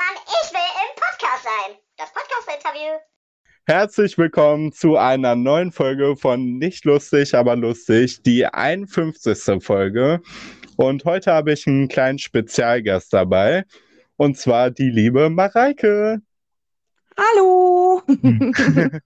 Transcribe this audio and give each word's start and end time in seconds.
Mann, 0.00 0.16
ich 0.24 0.50
will 0.54 0.60
im 0.80 0.90
Podcast 0.96 1.44
sein. 1.44 1.76
Das 1.98 2.10
Podcast-Interview. 2.14 2.96
Herzlich 3.66 4.16
willkommen 4.16 4.72
zu 4.72 4.96
einer 4.96 5.36
neuen 5.36 5.72
Folge 5.72 6.16
von 6.16 6.56
Nicht 6.56 6.86
lustig, 6.86 7.34
aber 7.34 7.54
lustig, 7.54 8.22
die 8.22 8.46
51. 8.46 9.62
Folge. 9.62 10.22
Und 10.76 11.04
heute 11.04 11.34
habe 11.34 11.52
ich 11.52 11.66
einen 11.66 11.88
kleinen 11.88 12.18
Spezialgast 12.18 13.12
dabei. 13.12 13.64
Und 14.16 14.38
zwar 14.38 14.70
die 14.70 14.88
liebe 14.88 15.28
Mareike. 15.28 16.22
Hallo! 17.18 18.00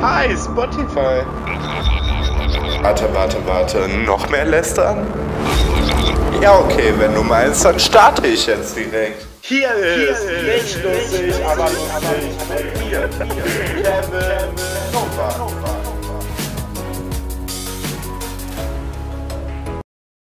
Hi, 0.00 0.34
Spotify. 0.38 1.26
Warte, 2.80 3.12
warte, 3.12 3.46
warte. 3.46 3.88
Noch 4.06 4.26
mehr 4.30 4.46
lästern? 4.46 5.06
Ja, 6.42 6.58
okay, 6.60 6.92
wenn 6.98 7.14
du 7.14 7.22
meinst, 7.22 7.64
dann 7.64 7.78
starte 7.78 8.26
ich 8.26 8.46
jetzt 8.46 8.76
direkt. 8.76 9.26
Hier 9.40 9.70
ist 9.74 10.24
nicht 10.24 10.84
lustig, 10.84 11.34
aber 11.44 11.64
lustig. 11.64 12.26
Hier, 12.88 13.08
Kevin 13.08 14.54
Nova. 14.92 15.46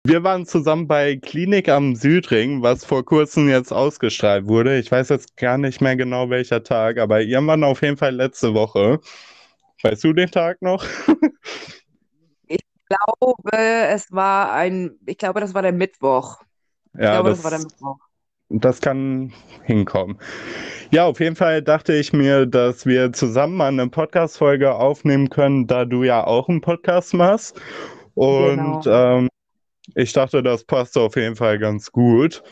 Wir 0.05 0.23
waren 0.23 0.45
zusammen 0.45 0.87
bei 0.87 1.17
Klinik 1.17 1.69
am 1.69 1.95
Südring, 1.95 2.63
was 2.63 2.83
vor 2.83 3.05
kurzem 3.05 3.47
jetzt 3.47 3.71
ausgestrahlt 3.71 4.47
wurde. 4.47 4.79
Ich 4.79 4.91
weiß 4.91 5.09
jetzt 5.09 5.37
gar 5.37 5.57
nicht 5.59 5.81
mehr 5.81 5.95
genau 5.95 6.29
welcher 6.29 6.63
Tag, 6.63 6.97
aber 6.97 7.21
irgendwann 7.21 7.63
auf 7.63 7.83
jeden 7.83 7.97
Fall 7.97 8.15
letzte 8.15 8.55
Woche. 8.55 8.99
Weißt 9.83 10.03
du 10.03 10.13
den 10.13 10.31
Tag 10.31 10.61
noch? 10.61 10.83
Ich 12.89 12.97
glaube, 12.97 13.57
es 13.57 14.11
war 14.11 14.51
ein, 14.53 14.99
ich 15.05 15.17
glaube, 15.17 15.39
das 15.41 15.53
war 15.53 15.61
der 15.61 15.73
Mittwoch. 15.73 16.41
Ich 17.03 17.09
Ja, 17.09 17.11
glaube, 17.11 17.29
das, 17.29 17.41
das, 17.41 17.43
war 17.43 17.51
der 17.51 17.59
Mittwoch. 17.59 17.99
das 18.49 18.81
kann 18.81 19.33
hinkommen. 19.63 20.19
Ja, 20.91 21.05
auf 21.05 21.19
jeden 21.19 21.35
Fall 21.35 21.61
dachte 21.63 21.93
ich 21.95 22.13
mir, 22.13 22.45
dass 22.47 22.85
wir 22.85 23.13
zusammen 23.13 23.57
mal 23.57 23.67
eine 23.69 23.89
Podcast-Folge 23.89 24.73
aufnehmen 24.75 25.29
können, 25.29 25.67
da 25.67 25.85
du 25.85 26.03
ja 26.03 26.25
auch 26.25 26.49
einen 26.49 26.61
Podcast 26.61 27.13
machst. 27.13 27.59
Und 28.15 28.83
Genau. 28.83 28.85
ähm, 28.85 29.29
ich 29.95 30.13
dachte, 30.13 30.43
das 30.43 30.65
passt 30.65 30.97
auf 30.97 31.15
jeden 31.17 31.35
Fall 31.35 31.59
ganz 31.59 31.91
gut. 31.91 32.43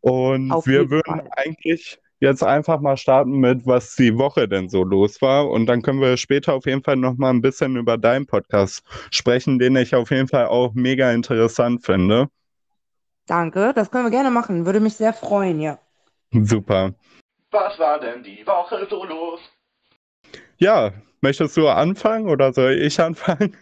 Und 0.00 0.50
Auf 0.52 0.66
wir 0.66 0.90
würden 0.90 1.20
Fall. 1.20 1.28
eigentlich 1.36 1.98
jetzt 2.20 2.44
einfach 2.44 2.80
mal 2.80 2.96
starten 2.96 3.32
mit, 3.32 3.66
was 3.66 3.96
die 3.96 4.16
Woche 4.16 4.46
denn 4.46 4.68
so 4.68 4.84
los 4.84 5.20
war. 5.20 5.48
Und 5.48 5.66
dann 5.66 5.82
können 5.82 6.00
wir 6.00 6.16
später 6.16 6.54
auf 6.54 6.66
jeden 6.66 6.82
Fall 6.82 6.96
noch 6.96 7.16
mal 7.16 7.30
ein 7.30 7.40
bisschen 7.40 7.76
über 7.76 7.98
deinen 7.98 8.26
Podcast 8.26 8.84
sprechen, 9.10 9.58
den 9.58 9.76
ich 9.76 9.94
auf 9.94 10.10
jeden 10.10 10.28
Fall 10.28 10.46
auch 10.46 10.74
mega 10.74 11.10
interessant 11.10 11.84
finde. 11.84 12.28
Danke, 13.26 13.72
das 13.74 13.90
können 13.90 14.04
wir 14.04 14.10
gerne 14.10 14.30
machen. 14.30 14.66
Würde 14.66 14.80
mich 14.80 14.94
sehr 14.94 15.12
freuen, 15.12 15.60
ja. 15.60 15.78
Super. 16.32 16.92
Was 17.50 17.78
war 17.78 17.98
denn 17.98 18.22
die 18.22 18.46
Woche 18.46 18.86
so 18.88 19.04
los? 19.04 19.40
Ja, 20.58 20.92
möchtest 21.20 21.56
du 21.56 21.68
anfangen 21.68 22.28
oder 22.28 22.52
soll 22.52 22.72
ich 22.72 23.00
anfangen? 23.00 23.56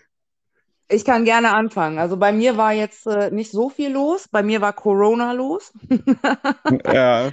Ich 0.91 1.05
kann 1.05 1.25
gerne 1.25 1.53
anfangen. 1.53 1.99
Also 1.99 2.17
bei 2.17 2.33
mir 2.33 2.57
war 2.57 2.73
jetzt 2.73 3.07
äh, 3.07 3.31
nicht 3.31 3.51
so 3.51 3.69
viel 3.69 3.93
los. 3.93 4.27
Bei 4.29 4.43
mir 4.43 4.61
war 4.63 4.73
Corona 4.73 5.33
los, 5.33 5.73
Ja, 6.93 7.31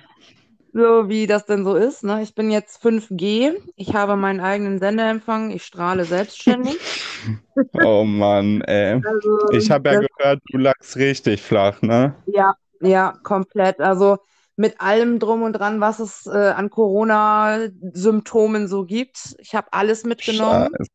so 0.76 1.08
wie 1.08 1.26
das 1.26 1.45
denn 1.45 1.64
so 1.64 1.76
ist. 1.76 2.04
Ne? 2.04 2.22
Ich 2.22 2.36
bin 2.36 2.52
jetzt 2.52 2.84
5G. 2.84 3.54
Ich 3.78 3.95
habe 3.95 4.18
meinen 4.18 4.42
eigenen 4.42 4.78
Sendeempfang. 4.80 5.52
Ich 5.52 5.64
strahle 5.64 6.04
selbstständig. 6.04 6.78
oh 7.86 8.04
Mann, 8.04 8.59
ey. 8.62 9.02
Also 9.06 9.50
Ich 9.52 9.72
habe 9.72 9.90
ja 9.90 10.02
gehört, 10.02 10.42
du 10.52 10.58
lagst 10.58 10.98
richtig 10.98 11.42
flach, 11.42 11.81
ne? 11.81 12.14
ja, 12.26 12.56
ja, 12.81 13.14
komplett. 13.23 13.80
Also 13.80 14.18
mit 14.58 14.81
allem 14.81 15.20
drum 15.20 15.44
und 15.44 15.53
dran, 15.53 15.80
was 15.80 16.00
es 16.00 16.26
äh, 16.26 16.50
an 16.50 16.70
Corona-Symptomen 16.70 18.68
so 18.68 18.86
gibt. 18.86 19.38
Ich 19.40 19.56
habe 19.56 19.68
alles 19.72 20.03
mitgenommen. 20.03 20.68
Scheiße. 20.78 20.90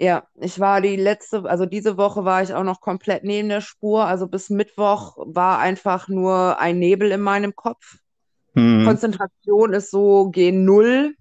Ja, 0.00 0.24
ich 0.40 0.58
war 0.58 0.80
die 0.80 0.96
letzte, 0.96 1.44
also 1.44 1.64
diese 1.64 1.96
Woche 1.96 2.24
war 2.24 2.42
ich 2.42 2.54
auch 2.54 2.64
noch 2.64 2.80
komplett 2.80 3.22
neben 3.22 3.50
der 3.50 3.60
Spur. 3.60 4.06
Also 4.06 4.26
bis 4.26 4.50
Mittwoch 4.50 5.16
war 5.18 5.60
einfach 5.60 6.08
nur 6.08 6.58
ein 6.58 6.80
Nebel 6.80 7.12
in 7.12 7.20
meinem 7.20 7.54
Kopf. 7.54 7.99
Hm, 8.54 8.96
Konzentration 8.98 9.72
ist 9.72 9.90
so 9.90 10.30
G0. 10.30 11.14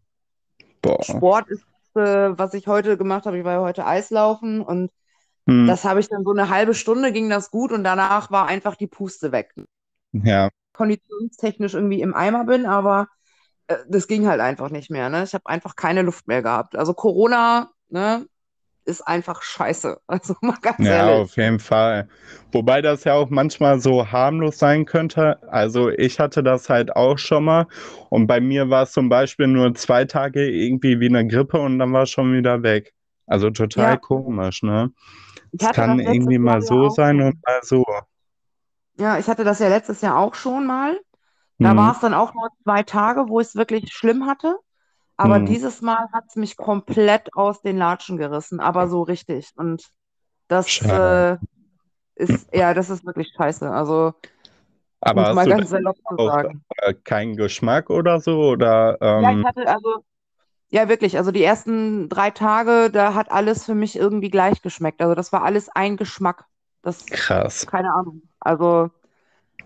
boah. 0.81 1.19
Sport 1.19 1.49
ist, 1.49 1.65
äh, 1.95 2.37
was 2.37 2.53
ich 2.55 2.67
heute 2.67 2.97
gemacht 2.97 3.25
habe. 3.25 3.37
Ich 3.39 3.43
war 3.45 3.53
ja 3.53 3.61
heute 3.61 3.85
Eislaufen 3.85 4.61
und 4.61 4.91
Hm, 5.47 5.65
das 5.65 5.85
habe 5.85 5.99
ich 6.01 6.09
dann 6.09 6.23
so 6.25 6.31
eine 6.31 6.49
halbe 6.49 6.73
Stunde 6.75 7.11
ging 7.13 7.29
das 7.29 7.51
gut 7.51 7.71
und 7.73 7.83
danach 7.85 8.31
war 8.31 8.47
einfach 8.47 8.75
die 8.77 8.87
Puste 8.87 9.31
weg. 9.33 9.53
ja, 10.13 10.49
Konditionstechnisch 10.73 11.73
irgendwie 11.73 12.01
im 12.01 12.13
Eimer 12.13 12.45
bin, 12.45 12.65
aber 12.65 13.07
äh, 13.67 13.77
das 13.89 14.07
ging 14.07 14.27
halt 14.27 14.41
einfach 14.41 14.69
nicht 14.69 14.89
mehr. 14.91 15.09
Ne? 15.09 15.23
Ich 15.23 15.33
habe 15.33 15.45
einfach 15.47 15.75
keine 15.75 16.03
Luft 16.03 16.27
mehr 16.27 16.41
gehabt. 16.43 16.75
Also 16.77 16.93
Corona, 16.93 17.71
ne, 17.89 18.25
ist 18.89 19.01
einfach 19.03 19.41
scheiße. 19.43 20.01
Also 20.07 20.35
mal 20.41 20.57
ganz 20.61 20.89
ja, 20.89 20.89
ehrlich. 20.89 21.21
auf 21.21 21.35
jeden 21.37 21.59
Fall. 21.59 22.07
Wobei 22.51 22.81
das 22.81 23.03
ja 23.03 23.13
auch 23.13 23.29
manchmal 23.29 23.79
so 23.79 24.11
harmlos 24.11 24.59
sein 24.59 24.85
könnte. 24.85 25.41
Also 25.51 25.89
ich 25.89 26.19
hatte 26.19 26.41
das 26.43 26.69
halt 26.69 26.95
auch 26.95 27.17
schon 27.17 27.43
mal 27.45 27.67
und 28.09 28.27
bei 28.27 28.39
mir 28.41 28.69
war 28.69 28.83
es 28.83 28.91
zum 28.93 29.09
Beispiel 29.09 29.47
nur 29.47 29.73
zwei 29.75 30.05
Tage 30.05 30.49
irgendwie 30.49 30.99
wie 30.99 31.07
eine 31.07 31.27
Grippe 31.27 31.59
und 31.59 31.79
dann 31.79 31.91
war 31.93 32.03
es 32.03 32.11
schon 32.11 32.33
wieder 32.33 32.63
weg. 32.63 32.93
Also 33.27 33.49
total 33.51 33.97
Ja, 33.97 33.99
komisch, 33.99 34.63
ne? 34.63 34.91
Es 35.57 35.71
kann 35.71 35.99
irgendwie 35.99 36.39
mal 36.39 36.61
so 36.61 36.89
sein 36.89 37.21
und 37.21 37.35
mal 37.45 37.59
so. 37.63 37.85
Ja, 38.97 39.17
ich 39.17 39.27
hatte 39.27 39.43
das 39.43 39.59
ja 39.59 39.67
letztes 39.69 40.01
Jahr 40.01 40.17
auch 40.17 40.35
schon 40.35 40.65
mal. 40.67 40.99
Da 41.61 41.75
war 41.77 41.91
Hm, 41.91 41.95
es 41.95 41.99
dann 42.01 42.13
auch 42.15 42.33
nur 42.33 42.49
zwei 42.63 42.83
Tage, 42.83 43.29
wo 43.29 43.39
ich 43.41 43.47
es 43.49 43.55
wirklich 43.55 43.93
schlimm 43.93 44.25
hatte. 44.27 44.57
Aber 45.19 45.35
hm, 45.35 45.45
dieses 45.45 45.81
Mal 45.81 46.07
hat 46.13 46.23
es 46.29 46.35
mich 46.37 46.55
komplett 46.55 47.33
aus 47.35 47.61
den 47.61 47.77
Latschen 47.77 48.17
gerissen, 48.17 48.61
aber 48.61 48.87
so 48.87 49.01
richtig. 49.03 49.51
Und 49.57 49.83
das 50.47 50.79
äh, 50.85 51.37
ist, 52.15 52.55
ja, 52.55 52.73
das 52.73 52.89
ist 52.89 53.05
wirklich 53.05 53.29
scheiße. 53.35 53.69
Also, 53.69 54.13
Aber 55.01 55.27
hast 55.27 55.35
mal 55.35 55.45
du 55.45 55.49
ganz 55.51 55.69
salopp 55.69 55.97
zu 56.07 56.15
sagen. 56.25 56.63
äh, 56.77 56.93
keinen 56.93 57.35
Geschmack 57.35 57.89
oder 57.89 58.19
so? 58.21 58.39
Oder 58.39 58.97
Ja, 59.17 59.31
ich 59.33 59.37
ähm, 59.39 59.43
hatte 59.43 59.67
also, 59.67 60.03
ja, 60.69 60.89
wirklich. 60.89 61.17
Also 61.17 61.31
die 61.31 61.43
ersten 61.43 62.09
drei 62.09 62.31
Tage, 62.31 62.89
da 62.91 63.13
hat 63.13 63.31
alles 63.31 63.65
für 63.65 63.75
mich 63.75 63.95
irgendwie 63.97 64.29
gleich 64.29 64.61
geschmeckt. 64.61 65.01
Also 65.01 65.15
das 65.15 65.31
war 65.33 65.43
alles 65.43 65.69
ein 65.69 65.97
Geschmack. 65.97 66.45
Das, 66.81 67.05
krass. 67.11 67.65
keine 67.67 67.93
Ahnung. 67.93 68.23
Also 68.39 68.89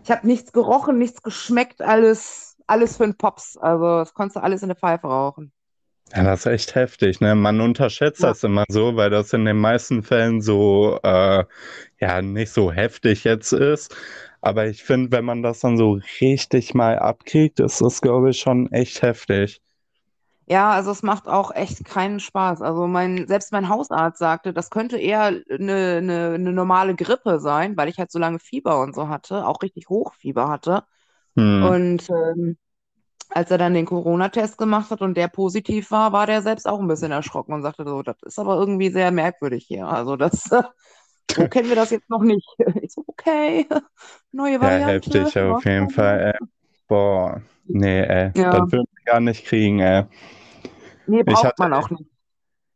ich 0.03 0.12
habe 0.12 0.28
nichts 0.28 0.52
gerochen, 0.53 0.97
nichts 0.97 1.24
geschmeckt, 1.24 1.81
alles, 1.81 2.53
alles 2.68 2.97
für 2.97 3.03
den 3.06 3.18
Pops. 3.18 3.57
Also 3.57 3.85
das 4.00 4.13
konntest 4.13 4.38
du 4.38 4.44
alles 4.44 4.62
in 4.63 4.69
der 4.69 4.78
Pfeife 4.78 5.07
rauchen. 5.07 5.51
Ja, 6.16 6.24
das 6.24 6.41
ist 6.41 6.46
echt 6.51 6.75
heftig, 6.75 7.22
ne? 7.22 7.34
Man 7.35 7.59
unterschätzt 7.62 8.22
Ja, 8.22 8.34
das 8.34 8.44
immer 8.44 8.66
so, 8.69 8.96
weil 8.96 9.09
das 9.09 9.34
in 9.34 9.46
den 9.46 9.57
meisten 9.57 10.03
Fällen 10.03 10.41
so, 10.41 11.00
äh, 11.03 11.44
ja, 12.00 12.22
nicht 12.22 12.51
so 12.51 12.72
heftig 12.72 13.24
jetzt 13.24 13.51
ist. 13.53 13.96
Aber 14.41 14.68
ich 14.68 14.84
finde, 14.84 15.12
wenn 15.12 15.25
man 15.25 15.41
das 15.44 15.62
dann 15.62 15.78
so 15.78 16.00
richtig 16.22 16.74
mal 16.75 17.00
abkriegt, 17.00 17.59
ist 17.59 17.81
das, 17.81 18.01
glaube 18.01 18.31
ich, 18.31 18.40
schon 18.40 18.72
echt 18.72 19.01
heftig. 19.01 19.62
ja, 20.47 20.72
also 20.72 20.91
es 20.91 21.03
macht 21.03 21.28
auch 21.28 21.51
echt 21.56 21.85
keinen 21.85 22.19
Spaß. 22.19 22.62
Also 22.62 22.85
mein, 22.88 23.28
selbst 23.28 23.51
mein 23.53 23.69
Hausarzt 23.69 24.19
sagte, 24.19 24.53
das 24.53 24.69
könnte 24.69 24.97
eher 25.00 25.24
eine, 25.24 25.44
eine, 25.97 26.34
eine 26.35 26.51
normale 26.53 26.95
Grippe 26.95 27.40
sein, 27.40 27.78
weil 27.78 27.88
ich 27.90 27.97
halt 27.97 28.12
so 28.12 28.19
lange 28.19 28.40
Fieber 28.40 28.81
und 28.81 28.94
so 28.95 29.07
hatte, 29.07 29.47
auch 29.47 29.62
richtig 29.62 29.88
Hochfieber 29.90 30.50
hatte. 30.50 30.84
Hm, 31.38 31.73
Und 31.73 32.09
ähm, 32.09 32.57
als 33.29 33.51
er 33.51 33.57
dann 33.57 33.73
den 33.73 33.85
Corona-Test 33.85 34.57
gemacht 34.57 34.91
hat 34.91 35.01
und 35.01 35.16
der 35.17 35.27
positiv 35.29 35.91
war, 35.91 36.13
war 36.13 36.27
der 36.27 36.41
selbst 36.41 36.67
auch 36.67 36.79
ein 36.79 36.88
bisschen 36.88 37.11
erschrocken 37.11 37.53
und 37.53 37.63
sagte 37.63 37.85
so, 37.85 38.03
das 38.03 38.17
ist 38.23 38.39
aber 38.39 38.57
irgendwie 38.57 38.91
sehr 38.91 39.11
merkwürdig 39.11 39.66
hier. 39.67 39.88
Also 39.88 40.16
das, 40.17 40.49
so 41.31 41.47
kennen 41.47 41.69
wir 41.69 41.75
das 41.77 41.91
jetzt 41.91 42.09
noch 42.09 42.23
nicht. 42.23 42.47
Ich 42.83 42.94
so, 42.94 43.03
okay, 43.07 43.67
neue 44.31 44.61
ja, 44.61 44.77
Variante. 44.77 44.79
heftig 44.79 45.38
Ja, 45.38 45.57
auf 45.57 45.65
jeden 45.65 45.89
Fall, 45.89 46.33
ey. 46.35 46.39
Boah, 46.88 47.41
nee, 47.65 48.01
ey, 48.03 48.33
das 48.50 48.63
ja, 48.63 48.71
würde 48.71 48.86
ich 48.97 49.06
gar 49.06 49.19
nicht 49.19 49.45
kriegen, 49.45 49.79
ey. 49.79 50.06
nee, 51.06 51.24
Ich 51.25 51.44
braucht 51.44 51.44
hatte, 51.44 51.59
man 51.59 51.74
auch 51.74 51.89
nicht. 51.89 52.03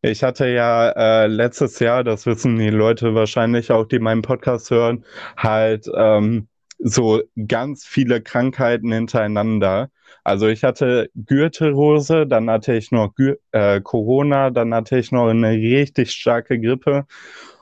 ich 0.02 0.24
hatte 0.24 0.48
ja 0.48 0.90
äh, 1.24 1.28
letztes 1.28 1.80
Jahr, 1.80 2.04
das 2.04 2.26
wissen 2.26 2.58
die 2.58 2.70
Leute 2.70 3.16
wahrscheinlich 3.16 3.72
auch, 3.72 3.86
die 3.86 4.00
meinen 4.00 4.22
Podcast 4.22 4.70
hören, 4.72 5.06
halt 5.38 5.90
ähm, 5.96 6.48
so 6.80 7.22
ganz 7.48 7.86
viele 7.86 8.22
Krankheiten 8.22 8.92
hintereinander. 8.92 9.90
Also 10.24 10.48
ich 10.48 10.64
hatte 10.64 11.10
Gürtelrose, 11.16 12.28
dann 12.28 12.50
hatte 12.50 12.74
ich 12.74 12.92
noch 12.92 13.16
Gür 13.16 13.38
äh, 13.52 13.82
Corona, 13.82 14.50
dann 14.52 14.74
hatte 14.74 14.98
ich 14.98 15.12
noch 15.12 15.28
eine 15.30 15.52
richtig 15.52 16.12
starke 16.12 16.60
Grippe. 16.60 17.06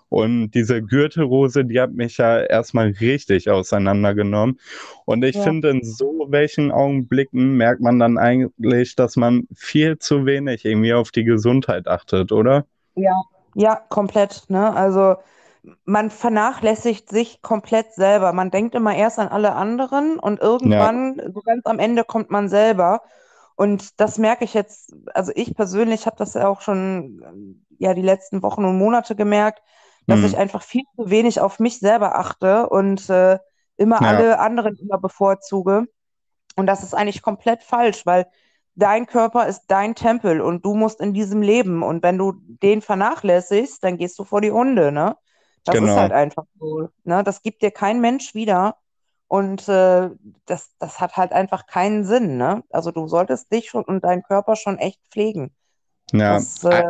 Und 0.10 0.52
diese 0.52 0.82
Gürtelrose, 0.82 1.66
die 1.66 1.80
hat 1.82 1.94
mich 1.94 2.18
ja 2.18 2.40
erstmal 2.40 2.90
richtig 3.02 3.50
auseinandergenommen. 3.50 4.60
Und 5.06 5.24
ich 5.24 5.36
Ja. 5.36 5.44
finde, 5.44 5.70
in 5.72 5.84
so 5.84 6.28
welchen 6.30 6.72
Augenblicken 6.72 7.58
merkt 7.58 7.82
man 7.82 8.00
dann 8.00 8.18
eigentlich, 8.18 8.96
dass 8.96 9.16
man 9.16 9.48
viel 9.54 9.98
zu 9.98 10.26
wenig 10.26 10.64
irgendwie 10.64 10.94
auf 10.94 11.12
die 11.12 11.24
Gesundheit 11.24 11.88
achtet, 11.88 12.32
oder? 12.32 12.66
Ja, 12.96 13.22
ja, 13.56 13.76
komplett, 13.90 14.44
ne? 14.50 14.74
Also 14.74 15.16
man 15.86 16.10
vernachlässigt 16.10 17.10
sich 17.10 17.42
komplett 17.42 17.94
selber. 17.94 18.34
Man 18.34 18.52
denkt 18.52 18.76
immer 18.76 18.96
erst 18.96 19.20
an 19.20 19.28
alle 19.30 19.54
anderen 19.54 20.20
und 20.20 20.40
irgendwann, 20.42 21.22
so 21.34 21.42
ganz 21.42 21.66
am 21.66 21.80
Ende, 21.80 22.04
kommt 22.04 22.30
man 22.32 22.50
selber. 22.50 23.02
Und 23.56 24.00
das 24.00 24.18
merke 24.18 24.44
ich 24.46 24.54
jetzt, 24.54 24.94
also 25.14 25.32
ich 25.36 25.56
persönlich 25.56 26.06
habe 26.06 26.18
das 26.18 26.34
ja 26.34 26.48
auch 26.48 26.62
schon 26.62 27.66
ja 27.78 27.94
die 27.94 28.02
letzten 28.02 28.42
Wochen 28.44 28.66
und 28.66 28.78
Monate 28.78 29.16
gemerkt, 29.16 29.62
dass 30.08 30.22
Hm. 30.22 30.32
ich 30.34 30.38
einfach 30.38 30.62
viel 30.64 30.84
zu 30.96 31.10
wenig 31.10 31.40
auf 31.40 31.60
mich 31.60 31.80
selber 31.80 32.18
achte 32.18 32.70
und 32.70 33.10
äh, 33.10 33.40
immer 33.78 34.04
Ja. 34.04 34.10
alle 34.10 34.40
anderen 34.40 34.76
immer 34.78 34.98
bevorzuge. 35.00 35.86
Und 36.56 36.68
das 36.68 36.84
ist 36.84 36.94
eigentlich 36.94 37.22
komplett 37.22 37.64
falsch, 37.64 38.06
weil 38.06 38.28
dein 38.76 39.08
Körper 39.08 39.48
ist 39.48 39.64
dein 39.68 39.96
Tempel 39.96 40.42
und 40.42 40.66
du 40.66 40.76
musst 40.76 41.02
in 41.02 41.14
diesem 41.14 41.42
leben. 41.42 41.84
Und 41.84 42.04
wenn 42.04 42.18
du 42.18 42.34
den 42.62 42.82
vernachlässigst, 42.82 43.84
dann 43.84 43.98
gehst 43.98 44.18
du 44.20 44.24
vor 44.24 44.42
die 44.42 44.52
Hunde, 44.52 44.92
ne? 44.92 45.18
Das 45.66 45.82
ist 45.82 45.82
Genau. 45.82 45.96
halt 45.96 46.12
einfach 46.14 46.46
so, 46.60 46.90
ne? 47.04 47.24
Das 47.24 47.42
gibt 47.42 47.62
dir 47.62 47.72
kein 47.72 48.02
Mensch 48.02 48.34
wieder. 48.36 48.78
Und 49.28 49.68
äh, 49.68 50.10
das, 50.46 50.72
das 50.80 51.00
hat 51.02 51.18
halt 51.18 51.34
einfach 51.34 51.66
keinen 51.68 52.06
Sinn, 52.06 52.38
ne? 52.38 52.64
Also 52.70 52.92
du 52.92 53.08
solltest 53.08 53.52
dich 53.52 53.70
schon 53.70 53.84
und 53.84 54.04
deinen 54.04 54.24
Körper 54.24 54.56
schon 54.56 54.78
echt 54.78 55.02
pflegen. 55.12 55.56
Ja, 56.12 56.36
Das, 56.36 56.64
äh, 56.64 56.84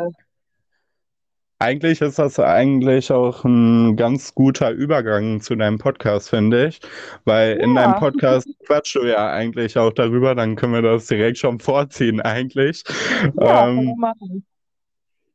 eigentlich 1.60 2.02
ist 2.02 2.20
das 2.20 2.38
eigentlich 2.40 3.12
auch 3.12 3.44
ein 3.46 3.96
ganz 3.96 4.36
guter 4.36 4.72
Übergang 4.72 5.40
zu 5.42 5.56
deinem 5.56 5.78
Podcast, 5.78 6.30
finde 6.30 6.68
ich. 6.68 6.82
Weil 7.24 7.58
in 7.58 7.76
deinem 7.76 7.94
Ja. 7.94 8.00
Podcast 8.00 8.48
quatschst 8.66 8.96
du 8.96 9.06
ja 9.06 9.32
eigentlich 9.32 9.78
auch 9.78 9.94
darüber, 9.94 10.36
dann 10.36 10.56
können 10.58 10.74
wir 10.74 10.82
das 10.82 11.08
direkt 11.08 11.38
schon 11.38 11.60
vorziehen, 11.60 12.22
eigentlich. 12.22 12.84
ja, 13.40 13.70
Ähm. 13.70 13.96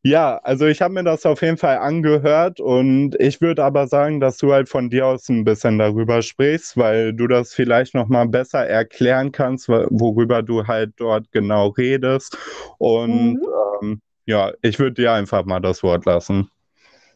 Ja, 0.02 0.38
also 0.38 0.67
ich 0.67 0.81
habe 0.81 0.94
mir 0.94 1.05
das 1.05 1.26
auf 1.26 1.43
jeden 1.43 1.58
Fall 1.58 1.76
angehört 1.79 2.58
und 2.61 3.14
ich 3.20 3.41
würde 3.43 3.62
aber 3.64 3.87
sagen, 3.87 4.19
dass 4.20 4.38
du 4.38 4.52
halt 4.52 4.69
von 4.70 4.88
dir 4.88 5.06
aus 5.06 5.29
ein 5.29 5.44
bisschen 5.44 5.79
darüber 5.79 6.23
sprichst, 6.23 6.76
weil 6.79 7.12
du 7.12 7.26
das 7.26 7.52
vielleicht 7.55 7.94
nochmal 7.94 8.26
besser 8.29 8.67
erklären 8.67 9.31
kannst, 9.32 9.69
wo- 9.69 9.87
worüber 9.91 10.43
du 10.43 10.67
halt 10.67 10.94
dort 10.97 11.31
genau 11.32 11.69
redest. 11.69 12.37
Und 12.79 13.41
Mhm. 13.43 13.47
ähm, 13.82 14.00
ja, 14.25 14.52
ich 14.62 14.79
würde 14.79 14.94
dir 15.02 15.12
einfach 15.12 15.44
mal 15.44 15.61
das 15.61 15.82
Wort 15.82 16.06
lassen. 16.06 16.50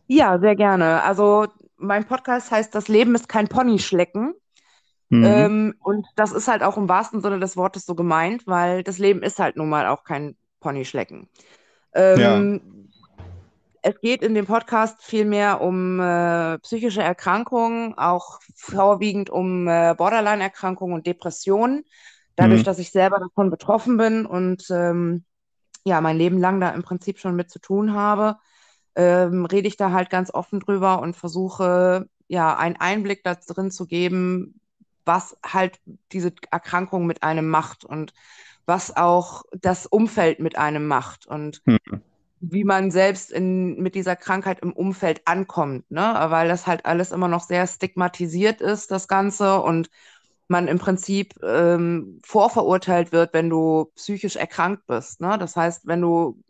Ja, 0.07 0.39
sehr 0.39 0.57
gerne. 0.57 1.03
Also 1.03 1.47
mein 1.77 2.07
Podcast 2.07 2.51
heißt 2.51 2.75
Das 2.75 2.89
Leben 2.89 3.15
ist 3.15 3.29
kein 3.29 3.49
Ponyschlecken. 3.49 4.35
Mhm. 5.11 5.25
Ähm, 5.27 5.75
und 5.81 6.07
das 6.17 6.33
ist 6.33 6.49
halt 6.49 6.63
auch 6.63 6.77
im 6.79 6.89
wahrsten 6.89 7.21
Sinne 7.23 7.41
des 7.41 7.57
Wortes 7.57 7.87
so 7.87 7.95
gemeint, 7.95 8.47
weil 8.47 8.83
das 8.85 8.99
Leben 8.99 9.23
ist 9.23 9.39
halt 9.41 9.57
nun 9.57 9.69
mal 9.71 9.87
auch 9.89 10.05
kein 10.05 10.37
Ponyschlecken. 10.61 11.29
Ähm, 11.95 12.61
Es 13.83 14.01
geht 14.01 14.23
in 14.23 14.35
dem 14.35 14.47
Podcast 14.47 15.03
vielmehr 15.03 15.61
um 15.61 16.01
äh, 16.01 16.59
psychische 16.61 17.03
Erkrankungen, 17.03 17.97
auch 17.99 18.41
vorwiegend 18.57 19.29
um 19.29 19.69
äh, 19.69 19.95
Borderline-Erkrankungen 19.97 20.95
und 20.95 21.07
Depressionen. 21.07 21.85
Dadurch, 22.37 22.63
Mhm. 22.63 22.65
dass 22.65 22.79
ich 22.79 22.91
selber 22.93 23.19
davon 23.21 23.51
betroffen 23.51 23.97
bin 23.99 24.27
und 24.27 24.67
ähm, 24.71 25.25
ja, 25.85 26.01
mein 26.01 26.17
Leben 26.17 26.39
lang 26.39 26.61
da 26.61 26.71
im 26.71 26.83
Prinzip 26.83 27.19
schon 27.19 27.37
mit 27.37 27.51
zu 27.51 27.59
tun 27.61 27.93
habe, 27.95 28.37
ähm, 28.97 29.45
rede 29.45 29.69
ich 29.69 29.77
da 29.77 29.93
halt 29.93 30.11
ganz 30.11 30.33
offen 30.33 30.61
drüber 30.61 31.01
und 31.03 31.15
versuche 31.17 32.09
ja 32.29 32.57
einen 32.57 32.77
Einblick 32.77 33.23
da 33.25 33.35
drin 33.35 33.71
zu 33.71 33.87
geben, 33.87 34.61
was 35.05 35.37
halt 35.45 35.79
diese 36.13 36.33
Erkrankung 36.51 37.07
mit 37.07 37.23
einem 37.23 37.49
macht 37.51 37.85
und 37.85 38.15
was 38.67 38.97
auch 38.97 39.43
das 39.61 39.87
Umfeld 39.87 40.41
mit 40.41 40.57
einem 40.59 40.87
macht 40.87 41.27
und 41.27 41.63
Mhm. 41.67 42.05
wie 42.41 42.65
man 42.65 42.91
selbst 42.91 43.33
in, 43.33 43.81
mit 43.81 43.95
dieser 43.95 44.17
Krankheit 44.17 44.61
im 44.61 44.73
Umfeld 44.73 45.23
ankommt, 45.27 45.91
ne? 45.91 46.03
Weil 46.29 46.49
das 46.49 46.67
halt 46.67 46.85
alles 46.87 47.13
immer 47.13 47.29
noch 47.29 47.43
sehr 47.43 47.67
stigmatisiert 47.67 48.61
ist, 48.61 48.91
das 48.91 49.09
Ganze, 49.09 49.61
und 49.63 49.89
man 50.49 50.69
im 50.69 50.79
Prinzip 50.79 51.35
ähm, 51.43 52.21
vorverurteilt 52.25 53.13
wird, 53.13 53.33
wenn 53.35 53.49
du 53.51 53.87
psychisch 53.97 54.37
erkrankt 54.37 54.87
bist, 54.87 55.21
ne? 55.21 55.39
Das 55.39 55.57
heißt, 55.57 55.87
wenn 55.87 56.03
du 56.03 56.43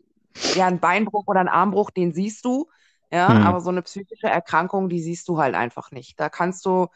ja 0.53 0.67
einen 0.67 0.79
Beinbruch 0.79 1.23
oder 1.27 1.39
einen 1.41 1.49
Armbruch, 1.49 1.91
den 1.91 2.13
siehst 2.13 2.45
du, 2.45 2.67
ja, 3.11 3.39
Hm. 3.39 3.41
aber 3.41 3.61
so 3.61 3.69
eine 3.69 3.81
psychische 3.83 4.27
Erkrankung, 4.27 4.89
die 4.89 5.01
siehst 5.01 5.27
du 5.29 5.37
halt 5.39 5.55
einfach 5.55 5.91
nicht. 5.91 6.19
Da 6.19 6.29
kannst 6.29 6.65
du, 6.65 6.87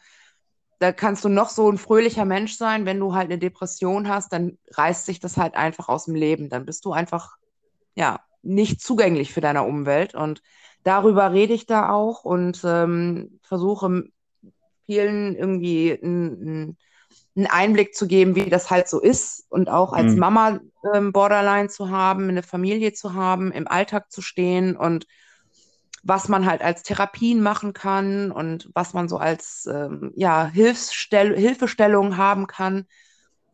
da 0.80 0.92
kannst 0.92 1.24
du 1.24 1.30
noch 1.30 1.50
so 1.50 1.70
ein 1.72 1.78
fröhlicher 1.78 2.26
Mensch 2.26 2.56
sein, 2.56 2.86
wenn 2.86 3.00
du 3.00 3.14
halt 3.14 3.26
eine 3.26 3.38
Depression 3.38 4.08
hast, 4.08 4.32
dann 4.34 4.58
reißt 4.72 5.06
sich 5.06 5.20
das 5.20 5.38
halt 5.38 5.56
einfach 5.56 5.88
aus 5.90 6.06
dem 6.06 6.16
Leben. 6.16 6.50
Dann 6.50 6.66
bist 6.66 6.86
du 6.86 6.92
einfach, 6.92 7.36
ja, 7.96 8.20
nicht 8.42 8.82
zugänglich 8.82 9.32
für 9.32 9.42
deine 9.42 9.64
Umwelt. 9.64 10.14
Und 10.14 10.42
darüber 10.84 11.32
rede 11.32 11.54
ich 11.54 11.66
da 11.66 11.90
auch 11.90 12.24
und 12.24 12.62
ähm, 12.64 13.40
versuche 13.42 14.04
vielen 14.86 15.36
irgendwie 15.36 15.98
einen 16.02 16.76
Einblick 17.48 17.94
zu 17.94 18.06
geben, 18.06 18.34
wie 18.34 18.50
das 18.50 18.70
halt 18.70 18.88
so 18.88 19.00
ist 19.00 19.46
und 19.50 19.68
auch 19.68 19.92
als 19.92 20.16
Mhm. 20.16 20.16
Mama 20.16 20.60
ähm, 20.94 21.12
Borderline 21.12 21.68
zu 21.68 21.90
haben, 21.90 22.28
eine 22.28 22.42
Familie 22.42 22.92
zu 22.92 23.14
haben, 23.14 23.52
im 23.52 23.68
Alltag 23.68 24.10
zu 24.10 24.22
stehen 24.22 24.76
und 24.76 25.06
was 26.02 26.28
man 26.28 26.46
halt 26.46 26.62
als 26.62 26.82
Therapien 26.82 27.42
machen 27.42 27.72
kann 27.72 28.30
und 28.30 28.70
was 28.74 28.94
man 28.94 29.08
so 29.08 29.18
als 29.18 29.66
ähm, 29.66 30.12
ja, 30.14 30.46
Hilfsstell 30.46 31.36
Hilfestellung 31.36 32.16
haben 32.16 32.46
kann. 32.46 32.86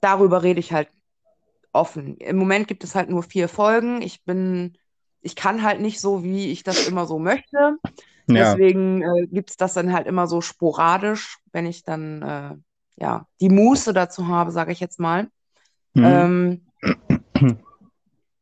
Darüber 0.00 0.42
rede 0.42 0.60
ich 0.60 0.72
halt 0.72 0.88
offen. 1.72 2.16
Im 2.18 2.36
Moment 2.36 2.68
gibt 2.68 2.84
es 2.84 2.94
halt 2.94 3.10
nur 3.10 3.22
vier 3.22 3.48
Folgen. 3.48 4.00
Ich 4.02 4.24
bin, 4.24 4.78
ich 5.20 5.36
kann 5.36 5.62
halt 5.62 5.80
nicht 5.80 6.00
so, 6.00 6.22
wie 6.22 6.50
ich 6.50 6.62
das 6.62 6.86
immer 6.86 7.06
so 7.06 7.18
möchte. 7.18 7.78
Ja, 8.28 8.54
Deswegen 8.54 9.02
äh, 9.02 9.26
gibt 9.28 9.50
es 9.50 9.56
das 9.56 9.74
dann 9.74 9.92
halt 9.92 10.06
immer 10.06 10.26
so 10.26 10.40
sporadisch, 10.40 11.38
wenn 11.52 11.66
ich 11.66 11.84
dann 11.84 12.22
äh, 12.22 12.56
ja 12.96 13.26
die 13.40 13.48
Muße 13.50 13.92
dazu 13.92 14.28
habe, 14.28 14.50
sage 14.50 14.72
ich 14.72 14.80
jetzt 14.80 14.98
mal. 14.98 15.28
Mhm. 15.94 16.62
Ähm, 16.82 17.58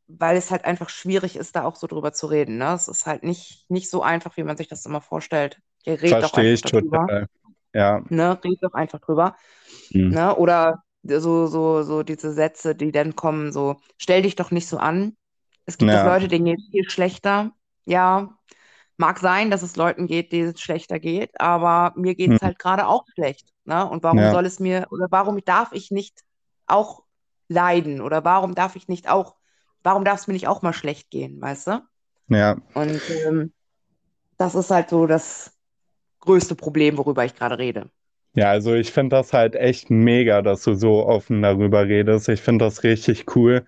weil 0.07 0.37
es 0.37 0.51
halt 0.51 0.65
einfach 0.65 0.89
schwierig 0.89 1.37
ist, 1.37 1.57
da 1.57 1.65
auch 1.65 1.77
so 1.77 1.87
drüber 1.87 2.13
zu 2.13 2.27
reden. 2.27 2.59
Ne? 2.59 2.73
Es 2.75 2.89
ist 2.89 3.07
halt 3.07 3.23
nicht, 3.23 3.65
nicht 3.71 3.91
so 3.91 4.03
einfach, 4.03 4.37
wie 4.37 4.43
man 4.43 4.57
sich 4.57 4.69
das 4.69 4.85
immer 4.87 5.01
vorstellt. 5.01 5.61
Ihr 5.85 5.95
redet 5.95 6.23
doch 6.23 6.31
verstehe 6.33 6.53
ich 6.53 6.65
einfach 6.65 6.81
darüber. 6.81 7.01
total. 7.07 7.27
Ja. 7.75 8.03
Ne? 8.09 8.39
Redet 8.45 8.63
doch 8.63 8.75
einfach 8.75 9.01
drüber. 9.01 9.37
Mhm. 9.91 10.11
Ne? 10.11 10.37
Oder 10.37 10.83
so, 11.03 11.47
so, 11.47 11.83
so 11.83 12.03
diese 12.03 12.33
Sätze, 12.33 12.75
die 12.75 12.93
dann 12.93 13.17
kommen, 13.17 13.53
so, 13.53 13.81
stell 13.99 14.23
dich 14.23 14.37
doch 14.37 14.51
nicht 14.51 14.69
so 14.69 14.79
an. 14.79 15.17
Es 15.67 15.79
gibt 15.79 15.93
Ja. 15.93 16.05
Leute, 16.07 16.29
denen 16.29 16.45
geht 16.47 16.59
es 16.61 16.69
viel 16.71 16.91
schlechter. 16.91 17.53
Ja, 17.87 18.39
mag 18.97 19.19
sein, 19.19 19.51
dass 19.51 19.63
es 19.63 19.77
Leuten 19.77 20.07
geht, 20.07 20.33
denen 20.33 20.51
es 20.51 20.61
schlechter 20.61 20.99
geht, 20.99 21.41
aber 21.41 21.93
mir 21.97 22.15
geht 22.15 22.33
es 22.33 22.41
Mhm. 22.41 22.47
halt 22.47 22.59
gerade 22.59 22.87
auch 22.87 23.05
schlecht. 23.15 23.53
Ne? 23.65 23.89
Und 23.89 24.03
warum 24.03 24.19
Ja. 24.19 24.33
soll 24.33 24.47
es 24.47 24.61
mir, 24.61 24.87
oder 24.91 25.07
warum 25.11 25.45
darf 25.45 25.73
ich 25.73 25.91
nicht 25.91 26.23
auch 26.67 27.03
leiden? 27.49 28.01
Oder 28.01 28.25
warum 28.25 28.55
darf 28.55 28.77
ich 28.77 28.89
nicht 28.89 29.09
auch, 29.09 29.37
warum 29.85 30.05
darf 30.05 30.21
es 30.21 30.29
mir 30.29 30.35
nicht 30.35 30.49
auch 30.49 30.63
mal 30.63 30.75
schlecht 30.75 31.11
gehen, 31.11 31.41
weißt 31.43 31.69
du? 31.69 31.83
Ja. 32.29 32.57
Und 32.75 33.03
ähm, 33.11 33.53
das 34.39 34.55
ist 34.57 34.71
halt 34.71 34.91
so 34.91 35.07
das 35.07 35.53
größte 36.21 36.57
Problem, 36.57 36.99
worüber 36.99 37.25
ich 37.27 37.35
gerade 37.37 37.59
rede. 37.59 37.91
Ja, 38.37 38.51
also 38.51 38.75
ich 38.75 38.91
finde 38.93 39.15
das 39.17 39.33
halt 39.33 39.55
echt 39.55 39.91
mega, 39.91 40.43
dass 40.43 40.65
du 40.65 40.75
so 40.75 41.07
offen 41.07 41.41
darüber 41.43 41.87
redest. 41.87 42.29
Ich 42.29 42.41
finde 42.41 42.65
das 42.65 42.83
richtig 42.83 43.37
cool. 43.37 43.65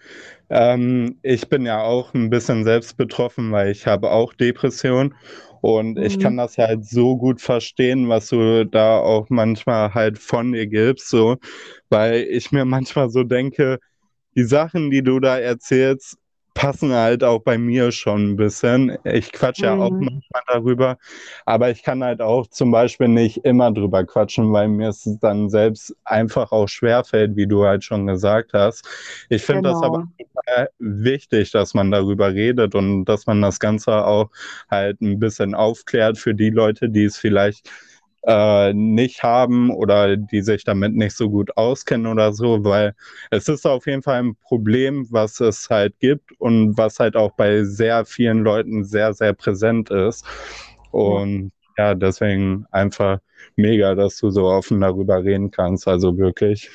Ähm, 0.50 1.18
ich 1.24 1.48
bin 1.50 1.66
ja 1.66 1.82
auch 1.82 2.14
ein 2.14 2.30
bisschen 2.30 2.64
selbst 2.64 2.96
betroffen, 2.96 3.52
weil 3.52 3.72
ich 3.72 3.86
habe 3.88 4.10
auch 4.12 4.34
Depression 4.34 5.14
und 5.62 5.98
ich 5.98 6.18
Mhm. 6.18 6.20
kann 6.20 6.38
das 6.38 6.58
halt 6.58 6.84
so 6.86 7.16
gut 7.18 7.40
verstehen, 7.42 8.08
was 8.08 8.28
du 8.28 8.66
da 8.66 8.98
auch 9.00 9.26
manchmal 9.30 9.94
halt 9.94 10.18
von 10.20 10.52
dir 10.52 10.68
gibst, 10.68 11.08
so, 11.10 11.38
weil 11.88 12.22
ich 12.30 12.52
mir 12.52 12.64
manchmal 12.64 13.10
so 13.10 13.24
denke, 13.24 13.78
die 14.36 14.44
Sachen, 14.44 14.90
die 14.90 15.02
du 15.02 15.20
da 15.20 15.38
erzählst, 15.38 16.16
passen 16.54 16.92
halt 16.92 17.22
auch 17.24 17.40
bei 17.42 17.58
mir 17.58 17.92
schon 17.92 18.32
ein 18.32 18.36
bisschen. 18.36 18.96
Ich 19.04 19.32
quatsche 19.32 19.66
ja 19.66 19.78
auch 19.78 19.90
Mhm. 19.90 19.98
manchmal 19.98 20.42
darüber, 20.46 20.98
aber 21.44 21.70
ich 21.70 21.82
kann 21.82 22.02
halt 22.02 22.22
auch 22.22 22.46
zum 22.48 22.70
Beispiel 22.70 23.08
nicht 23.08 23.44
immer 23.44 23.72
drüber 23.72 24.04
quatschen, 24.04 24.52
weil 24.52 24.68
mir 24.68 24.88
es 24.90 25.06
dann 25.20 25.50
selbst 25.50 25.94
einfach 26.04 26.52
auch 26.52 26.68
schwerfällt, 26.68 27.36
wie 27.36 27.46
du 27.46 27.64
halt 27.66 27.84
schon 27.84 28.06
gesagt 28.06 28.52
hast. 28.54 28.86
Ich 29.28 29.42
finde 29.42 29.68
das 29.70 29.82
aber 29.82 29.98
Genau. 29.98 30.68
wichtig, 30.78 31.50
dass 31.50 31.74
man 31.74 31.90
darüber 31.90 32.32
redet 32.32 32.74
und 32.74 33.04
dass 33.06 33.26
man 33.26 33.42
das 33.42 33.58
Ganze 33.58 34.04
auch 34.06 34.30
halt 34.70 35.00
ein 35.00 35.18
bisschen 35.18 35.54
aufklärt 35.54 36.18
für 36.18 36.34
die 36.34 36.50
Leute, 36.50 36.88
die 36.88 37.04
es 37.04 37.16
vielleicht 37.18 37.70
äh, 38.26 38.72
nicht 38.74 39.22
haben 39.22 39.70
oder 39.70 40.16
die 40.16 40.42
sich 40.42 40.64
damit 40.64 40.94
nicht 40.94 41.16
so 41.16 41.30
gut 41.30 41.56
auskennen 41.56 42.08
oder 42.08 42.32
so, 42.32 42.64
weil 42.64 42.94
es 43.30 43.48
ist 43.48 43.66
auf 43.66 43.86
jeden 43.86 44.02
Fall 44.02 44.18
ein 44.22 44.34
Problem, 44.36 45.06
was 45.10 45.40
es 45.40 45.70
halt 45.70 45.98
gibt 46.00 46.32
und 46.40 46.76
was 46.76 46.98
halt 46.98 47.16
auch 47.16 47.32
bei 47.32 47.62
sehr 47.62 48.04
vielen 48.04 48.42
Leuten 48.42 48.84
sehr, 48.84 49.14
sehr 49.14 49.32
präsent 49.32 49.90
ist. 49.90 50.24
Und 50.90 51.52
ja, 51.78 51.94
deswegen 51.94 52.66
einfach 52.72 53.18
mega, 53.54 53.94
dass 53.94 54.18
du 54.18 54.30
so 54.30 54.46
offen 54.46 54.80
darüber 54.80 55.22
reden 55.22 55.50
kannst. 55.50 55.86
Also 55.86 56.18
wirklich. 56.18 56.68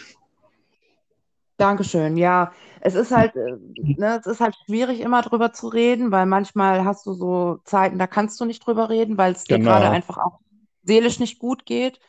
Dankeschön. 1.57 2.17
Ja, 2.17 2.53
es 2.79 2.95
ist 2.95 3.11
halt, 3.11 3.35
äh, 3.35 3.57
ne, 3.75 4.19
es 4.19 4.25
ist 4.25 4.39
halt 4.39 4.55
schwierig, 4.65 5.01
immer 5.01 5.21
drüber 5.21 5.51
zu 5.53 5.67
reden, 5.67 6.11
weil 6.11 6.25
manchmal 6.25 6.85
hast 6.85 7.05
du 7.05 7.13
so 7.13 7.59
Zeiten, 7.65 7.99
da 7.99 8.07
kannst 8.07 8.39
du 8.39 8.45
nicht 8.45 8.65
drüber 8.65 8.89
reden, 8.89 9.17
weil 9.17 9.33
es 9.33 9.43
dir 9.43 9.57
Genau. 9.59 9.71
gerade 9.71 9.89
einfach 9.89 10.17
auch 10.17 10.39
seelisch 10.83 11.19
nicht 11.19 11.39
gut 11.39 11.65
geht. 11.65 11.99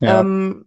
Ja, 0.00 0.26
Ähm, 0.26 0.66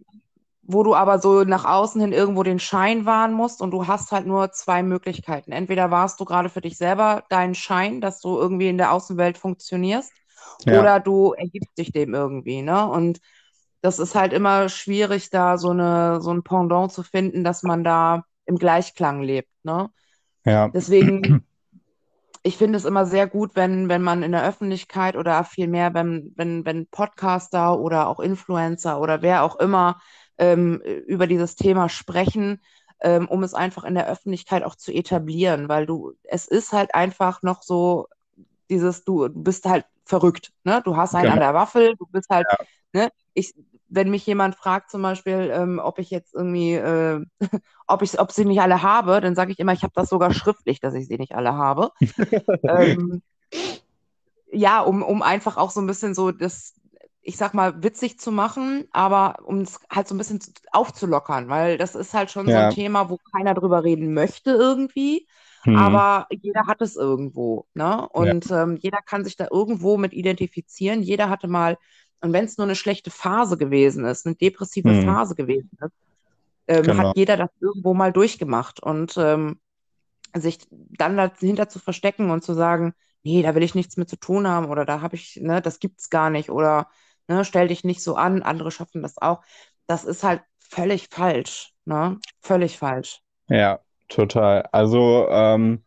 wo 0.62 0.82
du 0.84 0.94
aber 0.94 1.18
so 1.18 1.44
nach 1.44 1.64
außen 1.64 2.00
hin 2.00 2.12
irgendwo 2.12 2.42
den 2.44 2.60
Schein 2.60 3.04
wahren 3.06 3.32
musst 3.32 3.60
und 3.62 3.72
du 3.72 3.86
hast 3.88 4.12
halt 4.12 4.26
nur 4.26 4.52
zwei 4.52 4.82
Möglichkeiten. 4.82 5.52
Entweder 5.52 5.90
warst 5.90 6.20
du 6.20 6.24
gerade 6.24 6.48
für 6.48 6.60
dich 6.60 6.76
selber 6.78 7.24
deinen 7.30 7.54
Schein, 7.56 8.00
dass 8.00 8.20
du 8.20 8.38
irgendwie 8.38 8.68
in 8.68 8.78
der 8.78 8.92
Außenwelt 8.92 9.38
funktionierst, 9.38 10.14
ja, 10.66 10.70
oder 10.70 11.00
du 11.00 11.32
ergibst 11.32 11.76
dich 11.78 11.92
dem 11.92 12.14
irgendwie, 12.14 12.62
ne? 12.62 12.86
Und 12.88 13.20
das 13.82 13.98
ist 13.98 14.14
halt 14.14 14.32
immer 14.32 14.68
schwierig, 14.68 15.30
da 15.30 15.58
so 15.58 15.70
eine, 15.70 16.20
so 16.22 16.30
ein 16.32 16.42
Pendant 16.44 16.92
zu 16.92 17.02
finden, 17.02 17.44
dass 17.44 17.62
man 17.62 17.82
da 17.84 18.24
im 18.46 18.56
Gleichklang 18.58 19.22
lebt, 19.22 19.48
ne? 19.64 19.90
ja, 20.44 20.74
Deswegen, 20.74 21.22
ich 22.42 22.56
finde 22.56 22.78
es 22.78 22.84
immer 22.84 23.06
sehr 23.06 23.26
gut, 23.26 23.54
wenn, 23.54 23.88
wenn 23.88 24.02
man 24.02 24.22
in 24.22 24.32
der 24.32 24.46
Öffentlichkeit 24.46 25.16
oder 25.16 25.44
vielmehr, 25.44 25.92
wenn, 25.94 26.32
wenn, 26.36 26.64
wenn 26.64 26.86
Podcaster 26.86 27.78
oder 27.78 28.08
auch 28.08 28.20
Influencer 28.20 29.00
oder 29.00 29.22
wer 29.22 29.42
auch 29.42 29.56
immer 29.56 30.00
ähm, 30.38 30.80
über 31.06 31.26
dieses 31.26 31.56
Thema 31.56 31.88
sprechen, 31.88 32.62
ähm, 33.02 33.28
um 33.28 33.42
es 33.42 33.54
einfach 33.54 33.84
in 33.84 33.94
der 33.94 34.08
Öffentlichkeit 34.08 34.62
auch 34.62 34.74
zu 34.74 34.92
etablieren, 34.92 35.68
weil 35.68 35.86
du, 35.86 36.12
es 36.24 36.46
ist 36.46 36.72
halt 36.72 36.94
einfach 36.94 37.42
noch 37.42 37.62
so 37.62 38.06
dieses, 38.70 39.04
du, 39.04 39.28
du 39.28 39.42
bist 39.42 39.66
halt 39.66 39.84
verrückt, 40.04 40.52
ne? 40.64 40.82
Du 40.84 40.96
hast 40.96 41.14
einen 41.14 41.26
an 41.28 41.34
genau. 41.34 41.46
der 41.46 41.54
Waffel, 41.54 41.96
du 41.96 42.06
bist 42.06 42.28
halt, 42.30 42.46
Ja, 42.50 42.56
ne? 42.92 43.10
Ich, 43.34 43.54
wenn 43.90 44.10
mich 44.10 44.26
jemand 44.26 44.56
fragt 44.56 44.90
zum 44.90 45.02
Beispiel, 45.02 45.50
ähm, 45.54 45.80
ob 45.82 45.98
ich 45.98 46.10
jetzt 46.10 46.34
irgendwie, 46.34 46.74
äh, 46.74 47.24
ob 47.88 48.02
ich, 48.02 48.20
ob 48.20 48.32
sie 48.32 48.44
nicht 48.46 48.60
alle 48.60 48.82
habe, 48.82 49.20
dann 49.20 49.34
sage 49.36 49.52
ich 49.52 49.58
immer, 49.60 49.72
ich 49.72 49.82
habe 49.84 49.92
das 49.96 50.08
sogar 50.10 50.32
schriftlich, 50.34 50.80
dass 50.80 50.94
ich 50.94 51.08
sie 51.08 51.18
nicht 51.18 51.34
alle 51.34 51.54
habe. 51.54 51.90
Ähm, 52.66 53.22
ja, 54.52 54.80
um, 54.82 55.02
um 55.02 55.22
einfach 55.22 55.56
auch 55.56 55.70
so 55.70 55.80
ein 55.80 55.86
bisschen 55.86 56.14
so 56.14 56.30
das, 56.32 56.74
ich 57.22 57.36
sag 57.36 57.54
mal, 57.54 57.82
witzig 57.82 58.18
zu 58.18 58.32
machen, 58.32 58.86
aber 58.92 59.36
um 59.44 59.60
es 59.60 59.78
halt 59.92 60.08
so 60.08 60.14
ein 60.14 60.18
bisschen 60.18 60.40
zu- 60.40 60.52
aufzulockern, 60.72 61.48
weil 61.48 61.78
das 61.78 61.94
ist 61.94 62.14
halt 62.14 62.30
schon 62.30 62.50
so 62.50 62.58
ein 62.58 62.68
Ja, 62.68 62.70
Thema, 62.70 63.10
wo 63.10 63.18
keiner 63.34 63.54
drüber 63.54 63.84
reden 63.84 64.12
möchte 64.14 64.50
irgendwie, 64.52 65.28
hm, 65.64 66.00
aber 66.02 66.26
jeder 66.30 66.66
hat 66.66 66.80
es 66.82 66.96
irgendwo, 66.96 67.66
ne? 67.74 68.08
ja, 68.16 68.34
Und 68.38 68.50
ähm, 68.50 68.76
jeder 68.80 68.98
kann 69.02 69.24
sich 69.24 69.36
da 69.36 69.46
irgendwo 69.50 69.96
mit 69.98 70.12
identifizieren. 70.12 71.02
Jeder 71.02 71.28
hatte 71.30 71.46
mal, 71.46 71.76
und 72.20 72.32
wenn 72.32 72.44
es 72.44 72.58
nur 72.58 72.66
eine 72.66 72.76
schlechte 72.76 73.10
Phase 73.10 73.56
gewesen 73.56 74.04
ist, 74.04 74.26
eine 74.26 74.34
depressive 74.34 74.90
hm, 74.90 75.04
Phase 75.04 75.34
gewesen 75.34 75.70
ist, 75.80 75.92
ähm, 76.68 76.82
genau. 76.82 76.98
hat 76.98 77.16
jeder 77.16 77.36
das 77.36 77.50
irgendwo 77.60 77.94
mal 77.94 78.12
durchgemacht. 78.12 78.80
Und 78.82 79.16
ähm, 79.16 79.58
sich 80.34 80.58
dann 80.70 81.16
dahinter 81.16 81.68
zu 81.68 81.78
verstecken 81.78 82.30
und 82.30 82.44
zu 82.44 82.54
sagen, 82.54 82.94
nee, 83.22 83.42
da 83.42 83.54
will 83.54 83.62
ich 83.62 83.74
nichts 83.74 83.96
mit 83.96 84.08
zu 84.08 84.16
tun 84.16 84.46
haben 84.46 84.66
oder 84.66 84.84
da 84.84 85.00
habe 85.00 85.16
ich, 85.16 85.36
ne, 85.40 85.60
das 85.60 85.80
gibt's 85.80 86.10
gar 86.10 86.30
nicht 86.30 86.50
oder 86.50 86.88
ne, 87.28 87.44
stell 87.44 87.68
dich 87.68 87.84
nicht 87.84 88.02
so 88.02 88.14
an, 88.14 88.42
andere 88.42 88.70
schaffen 88.70 89.02
das 89.02 89.18
auch. 89.18 89.42
Das 89.86 90.04
ist 90.04 90.22
halt 90.22 90.42
völlig 90.58 91.08
falsch, 91.10 91.72
ne? 91.84 92.18
Völlig 92.40 92.78
falsch. 92.78 93.20
Ja, 93.48 93.80
total. 94.08 94.68
Also, 94.70 95.26
ähm, 95.28 95.84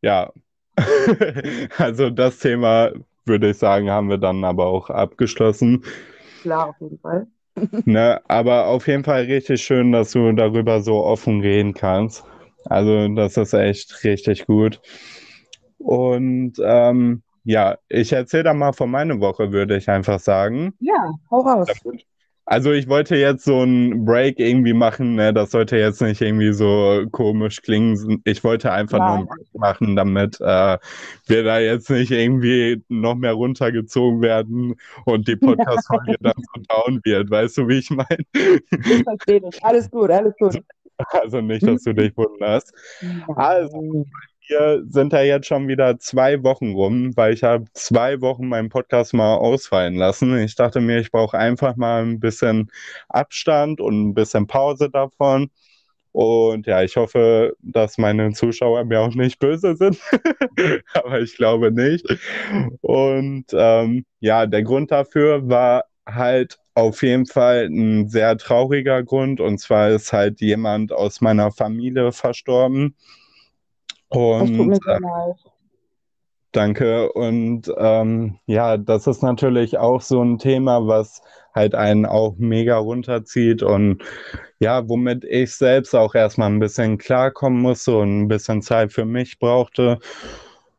ja, 0.00 0.32
also 1.78 2.10
das 2.10 2.38
Thema 2.38 2.90
würde 3.28 3.50
ich 3.50 3.58
sagen, 3.58 3.90
haben 3.90 4.08
wir 4.08 4.18
dann 4.18 4.44
aber 4.44 4.66
auch 4.66 4.90
abgeschlossen. 4.90 5.84
Klar, 6.42 6.70
auf 6.70 6.76
jeden 6.80 6.98
Fall. 6.98 7.26
Ne, 7.86 8.20
aber 8.28 8.66
auf 8.66 8.86
jeden 8.86 9.02
Fall 9.02 9.24
richtig 9.24 9.62
schön, 9.62 9.90
dass 9.90 10.12
du 10.12 10.30
darüber 10.32 10.80
so 10.80 11.04
offen 11.04 11.40
reden 11.40 11.74
kannst. 11.74 12.24
Also, 12.66 13.08
das 13.08 13.36
ist 13.36 13.52
echt 13.52 14.04
richtig 14.04 14.46
gut. 14.46 14.80
Und 15.78 16.54
ähm, 16.62 17.22
ja, 17.44 17.78
ich 17.88 18.12
erzähle 18.12 18.44
da 18.44 18.54
mal 18.54 18.72
von 18.72 18.90
meiner 18.90 19.18
Woche, 19.20 19.52
würde 19.52 19.76
ich 19.76 19.88
einfach 19.88 20.20
sagen. 20.20 20.74
Ja, 20.80 21.12
hau 21.30 21.40
raus. 21.40 21.68
Damit- 21.82 22.04
Also 22.50 22.72
ich 22.72 22.88
wollte 22.88 23.14
jetzt 23.14 23.44
so 23.44 23.60
einen 23.60 24.06
Break 24.06 24.38
irgendwie 24.38 24.72
machen, 24.72 25.16
ne? 25.16 25.34
Das 25.34 25.50
sollte 25.50 25.76
jetzt 25.76 26.00
nicht 26.00 26.22
irgendwie 26.22 26.54
so 26.54 27.04
komisch 27.12 27.60
klingen. 27.60 28.22
Ich 28.24 28.42
wollte 28.42 28.72
einfach 28.72 28.98
nur 28.98 29.08
einen 29.08 29.26
Break 29.26 29.48
machen, 29.52 29.96
damit 29.96 30.40
äh, 30.40 30.78
wir 31.26 31.44
da 31.44 31.58
jetzt 31.58 31.90
nicht 31.90 32.10
irgendwie 32.10 32.82
noch 32.88 33.16
mehr 33.16 33.34
runtergezogen 33.34 34.22
werden 34.22 34.76
und 35.04 35.28
die 35.28 35.36
Podcast-Folge 35.36 36.16
dann 36.20 36.32
so 36.36 36.62
down 36.68 37.00
wird. 37.04 37.30
Weißt 37.30 37.58
du, 37.58 37.68
wie 37.68 37.80
ich 37.80 37.90
meine? 37.90 38.24
ich 38.32 39.02
verstehe 39.02 39.42
dich. 39.42 39.62
Alles 39.62 39.90
gut, 39.90 40.10
alles 40.10 40.34
gut. 40.38 40.58
Also 40.96 41.42
nicht, 41.42 41.66
dass 41.66 41.82
du 41.82 41.92
dich 41.92 42.16
wunderst. 42.16 42.72
Also, 43.36 44.06
wir 44.48 44.82
sind 44.88 45.12
da 45.12 45.22
jetzt 45.22 45.46
schon 45.46 45.68
wieder 45.68 45.98
zwei 45.98 46.42
Wochen 46.42 46.72
rum, 46.72 47.16
weil 47.16 47.34
ich 47.34 47.42
habe 47.42 47.66
zwei 47.74 48.20
Wochen 48.20 48.48
meinen 48.48 48.68
Podcast 48.68 49.14
mal 49.14 49.36
ausfallen 49.36 49.94
lassen. 49.96 50.36
Ich 50.38 50.54
dachte 50.54 50.80
mir, 50.80 50.98
ich 50.98 51.10
brauche 51.10 51.38
einfach 51.38 51.76
mal 51.76 52.02
ein 52.02 52.20
bisschen 52.20 52.70
Abstand 53.08 53.80
und 53.80 54.08
ein 54.08 54.14
bisschen 54.14 54.46
Pause 54.46 54.90
davon. 54.90 55.50
Und 56.12 56.66
ja, 56.66 56.82
ich 56.82 56.96
hoffe, 56.96 57.54
dass 57.60 57.98
meine 57.98 58.32
Zuschauer 58.32 58.84
mir 58.84 59.00
auch 59.00 59.14
nicht 59.14 59.38
böse 59.38 59.76
sind, 59.76 59.98
aber 60.94 61.20
ich 61.20 61.36
glaube 61.36 61.70
nicht. 61.70 62.06
Und 62.80 63.44
ähm, 63.52 64.04
ja, 64.20 64.46
der 64.46 64.62
Grund 64.62 64.90
dafür 64.90 65.48
war 65.48 65.84
halt 66.06 66.58
auf 66.74 67.02
jeden 67.02 67.26
Fall 67.26 67.66
ein 67.66 68.08
sehr 68.08 68.36
trauriger 68.38 69.02
Grund. 69.02 69.40
Und 69.40 69.58
zwar 69.58 69.90
ist 69.90 70.12
halt 70.12 70.40
jemand 70.40 70.92
aus 70.92 71.20
meiner 71.20 71.52
Familie 71.52 72.12
verstorben. 72.12 72.96
Und 74.08 74.80
leid. 74.84 75.36
Danke. 76.52 77.12
Und 77.12 77.70
ähm, 77.76 78.38
ja, 78.46 78.78
das 78.78 79.06
ist 79.06 79.22
natürlich 79.22 79.76
auch 79.76 80.00
so 80.00 80.22
ein 80.22 80.38
Thema, 80.38 80.86
was 80.86 81.20
halt 81.54 81.74
einen 81.74 82.06
auch 82.06 82.36
mega 82.38 82.78
runterzieht 82.78 83.62
und 83.62 84.02
ja, 84.58 84.88
womit 84.88 85.24
ich 85.24 85.54
selbst 85.54 85.94
auch 85.94 86.14
erstmal 86.14 86.50
ein 86.50 86.58
bisschen 86.58 86.98
klarkommen 86.98 87.60
musste 87.60 87.98
und 87.98 88.22
ein 88.22 88.28
bisschen 88.28 88.62
Zeit 88.62 88.92
für 88.92 89.04
mich 89.04 89.38
brauchte. 89.38 89.98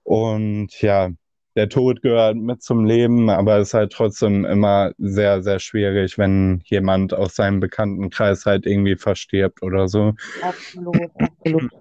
Und 0.03 0.81
ja, 0.81 1.09
der 1.55 1.69
Tod 1.69 2.01
gehört 2.01 2.37
mit 2.37 2.63
zum 2.63 2.85
Leben, 2.85 3.29
aber 3.29 3.57
es 3.57 3.69
ist 3.69 3.73
halt 3.73 3.91
trotzdem 3.91 4.45
immer 4.45 4.91
sehr, 4.97 5.43
sehr 5.43 5.59
schwierig, 5.59 6.17
wenn 6.17 6.61
jemand 6.65 7.13
aus 7.13 7.35
seinem 7.35 7.59
Bekanntenkreis 7.59 8.45
halt 8.45 8.65
irgendwie 8.65 8.95
verstirbt 8.95 9.61
oder 9.61 9.87
so. 9.87 10.13
Absolut, 10.41 10.97
absolut. 11.19 11.71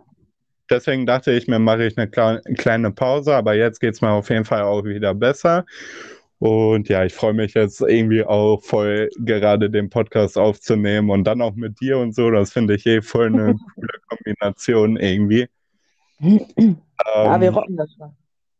Deswegen 0.70 1.06
dachte 1.06 1.32
ich 1.32 1.48
mir, 1.48 1.58
mache 1.58 1.84
ich 1.84 1.96
eine 1.98 2.06
kle- 2.10 2.42
kleine 2.56 2.90
Pause, 2.90 3.34
aber 3.34 3.54
jetzt 3.54 3.80
geht 3.80 3.94
es 3.94 4.00
mir 4.00 4.10
auf 4.10 4.28
jeden 4.30 4.44
Fall 4.44 4.62
auch 4.62 4.84
wieder 4.84 5.14
besser. 5.14 5.64
Und 6.40 6.88
ja, 6.88 7.04
ich 7.04 7.14
freue 7.14 7.32
mich 7.32 7.54
jetzt 7.54 7.80
irgendwie 7.80 8.22
auch 8.24 8.62
voll, 8.62 9.08
gerade 9.18 9.70
den 9.70 9.90
Podcast 9.90 10.38
aufzunehmen 10.38 11.10
und 11.10 11.24
dann 11.24 11.42
auch 11.42 11.54
mit 11.56 11.80
dir 11.80 11.98
und 11.98 12.14
so. 12.14 12.30
Das 12.30 12.52
finde 12.52 12.74
ich 12.76 12.86
eh 12.86 13.02
voll 13.02 13.26
eine 13.26 13.54
coole 13.74 13.88
Kombination 14.08 14.96
irgendwie. 14.96 15.48
Ja, 16.20 17.40
wir 17.40 17.48
Ähm, 17.48 17.54
rocken 17.54 17.76
das 17.76 17.92
schon. 17.96 18.14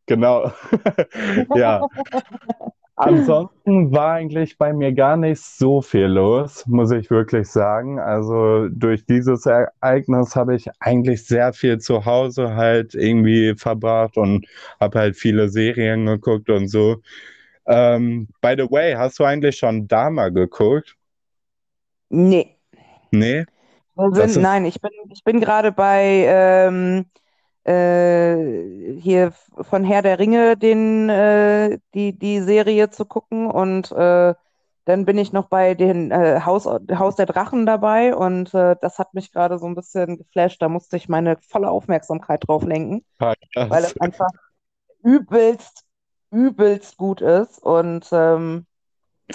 genau. 0.07 0.53
Ja. 1.55 1.87
Ansonsten 3.01 3.93
war 3.93 4.15
eigentlich 4.15 4.59
bei 4.59 4.73
mir 4.73 4.93
gar 4.93 5.17
nicht 5.17 5.41
so 5.41 5.81
viel 5.81 6.07
los, 6.07 6.67
muss 6.67 6.91
ich 6.91 7.11
wirklich 7.11 7.49
sagen. 7.49 8.01
Also 8.01 8.69
durch 8.71 9.07
dieses 9.07 9.47
Ereignis 9.47 10.35
habe 10.35 10.57
ich 10.57 10.69
eigentlich 10.81 11.25
sehr 11.25 11.53
viel 11.53 11.79
zu 11.79 12.05
Hause 12.05 12.57
halt 12.57 12.97
irgendwie 12.97 13.55
verbracht 13.57 14.17
und 14.17 14.47
habe 14.81 14.99
halt 14.99 15.17
viele 15.17 15.49
Serien 15.49 16.07
geguckt 16.07 16.51
und 16.51 16.67
so. 16.67 16.97
Ähm, 17.67 18.27
by 18.41 18.55
the 18.59 18.69
way, 18.69 18.95
hast 18.95 19.21
du 19.21 19.25
eigentlich 19.25 19.59
schon 19.59 19.87
Dama 19.87 20.31
geguckt? 20.31 20.97
Nee. 22.09 22.57
Nee? 23.13 23.45
Sind, 23.95 24.17
ist, 24.17 24.37
nein, 24.39 24.65
ich 24.65 24.81
bin, 24.81 24.91
ich 25.13 25.23
bin 25.23 25.41
gerade 25.41 25.71
bei 25.71 26.25
ähm, 26.27 27.07
äh, 27.69 28.99
hier 28.99 29.33
von 29.61 29.85
Herr 29.85 30.03
der 30.03 30.19
Ringe 30.19 30.57
den, 30.57 31.09
äh, 31.09 31.79
die, 31.95 32.19
die 32.19 32.41
Serie 32.41 32.91
zu 32.91 33.05
gucken 33.05 33.51
und 33.51 33.93
äh, 33.93 34.35
dann 34.87 35.05
bin 35.05 35.19
ich 35.19 35.35
noch 35.35 35.49
bei 35.49 35.75
den 35.75 36.11
äh, 36.11 36.41
Haus, 36.47 36.65
Haus 36.67 37.17
der 37.17 37.27
Drachen 37.27 37.67
dabei 37.67 38.17
und 38.17 38.55
äh, 38.55 38.75
das 38.81 38.99
hat 38.99 39.13
mich 39.13 39.33
gerade 39.33 39.59
so 39.59 39.67
ein 39.67 39.75
bisschen 39.75 40.17
geflasht. 40.17 40.63
Da 40.63 40.71
musste 40.71 40.97
ich 40.97 41.11
meine 41.11 41.37
volle 41.43 41.71
Aufmerksamkeit 41.71 42.49
drauf 42.49 42.65
lenken, 42.65 43.05
ah, 43.19 43.35
weil 43.55 43.83
krass. 43.83 43.93
es 43.93 44.01
einfach 44.01 44.31
übelst, 45.03 45.85
übelst 46.31 46.97
gut 46.97 47.21
ist 47.21 47.59
und 47.59 48.09
ähm, 48.13 48.67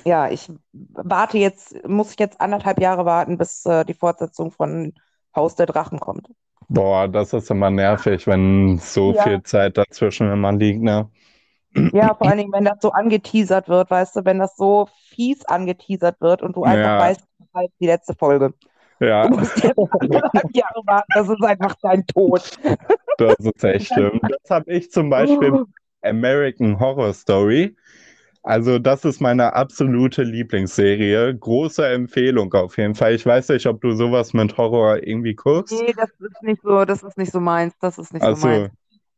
ja, 0.05 0.27
ich 0.29 0.51
warte 0.71 1.37
jetzt, 1.37 1.87
muss 1.87 2.11
ich 2.11 2.19
jetzt 2.19 2.41
anderthalb 2.41 2.81
Jahre 2.81 3.05
warten, 3.05 3.37
bis 3.37 3.63
äh, 3.67 3.85
die 3.85 3.93
Fortsetzung 3.93 4.51
von 4.51 4.93
Haus 5.35 5.53
der 5.53 5.67
Drachen 5.67 5.99
kommt. 5.99 6.29
Boah, 6.69 7.07
das 7.07 7.33
ist 7.33 7.49
immer 7.51 7.69
nervig, 7.69 8.27
wenn 8.27 8.77
so 8.79 9.13
Ja, 9.13 9.13
viel 9.13 9.43
Zeit 9.43 9.77
dazwischen 9.77 10.31
immer 10.31 10.51
liegt, 10.53 10.81
ne? 10.81 11.09
ja, 11.91 12.15
vor 12.15 12.27
allen 12.27 12.37
Dingen, 12.39 12.51
wenn 12.53 12.65
das 12.65 12.79
so 12.81 12.91
angeteasert 12.91 13.69
wird, 13.69 13.89
weißt 13.91 14.15
du, 14.17 14.25
wenn 14.25 14.39
das 14.39 14.55
so 14.57 14.87
fies 15.09 15.45
angeteasert 15.45 16.19
wird 16.21 16.41
und 16.41 16.55
du 16.55 16.63
einfach 16.63 16.91
Ja, 16.91 16.97
weißt, 16.97 17.21
das 17.21 17.47
ist 17.47 17.53
halt 17.53 17.71
die 17.79 17.85
letzte 17.87 18.15
Folge. 18.15 18.53
Ja, 18.99 19.29
Du 19.29 19.29
musst 19.29 19.63
jetzt 19.63 19.79
Jahre 20.53 20.81
warten, 20.85 21.11
das 21.13 21.29
ist 21.29 21.43
einfach 21.43 21.75
dein 21.81 22.05
Tod. 22.07 22.49
das 23.17 23.35
ist 23.39 23.63
echt 23.63 23.87
schlimm. 23.93 24.19
Das 24.27 24.49
habe 24.49 24.71
ich 24.73 24.91
zum 24.91 25.09
Beispiel. 25.09 25.59
American 26.01 26.79
Horror 26.79 27.13
Story. 27.13 27.75
Also, 28.43 28.77
das 28.79 29.05
ist 29.05 29.21
meine 29.21 29.53
absolute 29.53 30.23
Lieblingsserie. 30.23 31.35
Große 31.37 31.85
Empfehlung 31.87 32.53
auf 32.53 32.77
jeden 32.77 32.95
Fall. 32.95 33.15
Ich 33.15 33.25
weiß 33.25 33.49
nicht, 33.49 33.65
ob 33.67 33.81
du 33.81 33.91
sowas 33.95 34.33
mit 34.33 34.57
Horror 34.57 35.03
irgendwie 35.05 35.33
guckst. 35.35 35.85
Nee, 35.85 35.93
das 35.93 36.09
ist 36.19 36.41
nicht 36.43 36.61
so, 36.61 36.85
das 36.85 37.03
ist 37.03 37.17
nicht 37.17 37.31
so 37.31 37.39
meins, 37.39 37.73
das 37.79 37.97
ist 37.97 38.13
nicht 38.13 38.27
so 38.27 38.35
Also, 38.35 38.37
meins. 38.37 38.69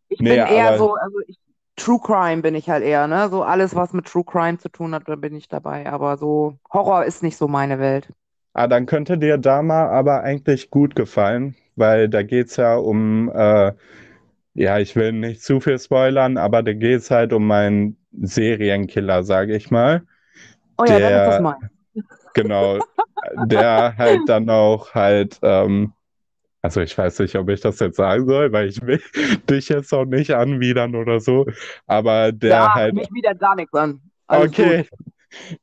Ich 0.09 0.25
nee, 0.25 0.27
bin 0.27 0.45
eher 0.45 0.75
so, 0.75 0.95
also 0.95 1.19
ich, 1.27 1.39
True 1.77 1.99
Crime 2.01 2.41
bin 2.43 2.55
ich 2.55 2.69
halt 2.69 2.83
eher, 2.83 3.07
ne? 3.07 3.29
So 3.29 3.43
alles, 3.43 3.75
was 3.75 3.93
mit 3.93 4.07
True 4.07 4.23
Crime 4.25 4.57
zu 4.59 4.69
tun 4.69 4.93
hat, 4.95 5.07
da 5.09 5.15
bin 5.15 5.35
ich 5.35 5.47
dabei. 5.49 5.87
Aber 5.91 6.17
so 6.17 6.59
Horror 6.73 7.05
ist 7.05 7.23
nicht 7.23 7.37
so 7.37 7.47
meine 7.47 7.79
Welt. 7.79 8.09
Ah, 8.53 8.67
dann 8.67 8.85
könnte 8.85 9.17
dir 9.17 9.37
Dama 9.37 9.87
aber 9.89 10.23
eigentlich 10.23 10.69
gut 10.71 10.95
gefallen, 10.95 11.55
weil 11.75 12.07
da 12.09 12.23
geht's 12.23 12.55
ja 12.55 12.75
um, 12.77 13.29
äh, 13.33 13.73
ja, 14.55 14.79
ich 14.79 14.95
will 14.95 15.11
nicht 15.13 15.41
zu 15.43 15.59
viel 15.61 15.79
spoilern, 15.79 16.37
aber 16.37 16.63
da 16.63 16.73
geht's 16.73 17.11
halt 17.11 17.33
um 17.33 17.51
einen 17.51 17.97
Serienkiller, 18.21 19.23
sage 19.23 19.55
ich 19.55 19.71
mal. 19.71 20.03
Oh 20.77 20.85
ja, 20.85 20.99
dann 20.99 21.15
ist 21.15 21.25
Der- 21.25 21.27
das 21.27 21.39
mein. 21.39 21.55
Genau, 22.33 22.81
der 23.35 23.95
halt 23.97 24.29
dann 24.29 24.49
auch 24.49 24.93
halt, 24.93 25.39
ähm, 25.41 25.93
also 26.61 26.81
ich 26.81 26.97
weiß 26.97 27.19
nicht, 27.19 27.35
ob 27.37 27.49
ich 27.49 27.61
das 27.61 27.79
jetzt 27.79 27.97
sagen 27.97 28.27
soll, 28.27 28.51
weil 28.53 28.69
ich 28.69 28.81
will 28.83 29.01
dich 29.49 29.69
jetzt 29.69 29.93
auch 29.93 30.05
nicht 30.05 30.31
anwidern 30.31 30.95
oder 30.95 31.19
so, 31.19 31.45
aber 31.87 32.31
der 32.33 32.51
Ja, 32.51 32.73
halt, 32.75 32.95
mich 32.95 33.11
wieder 33.13 33.35
gar 33.35 33.55
nichts 33.55 33.73
an. 33.73 34.01
Alles 34.27 34.47
okay, 34.47 34.87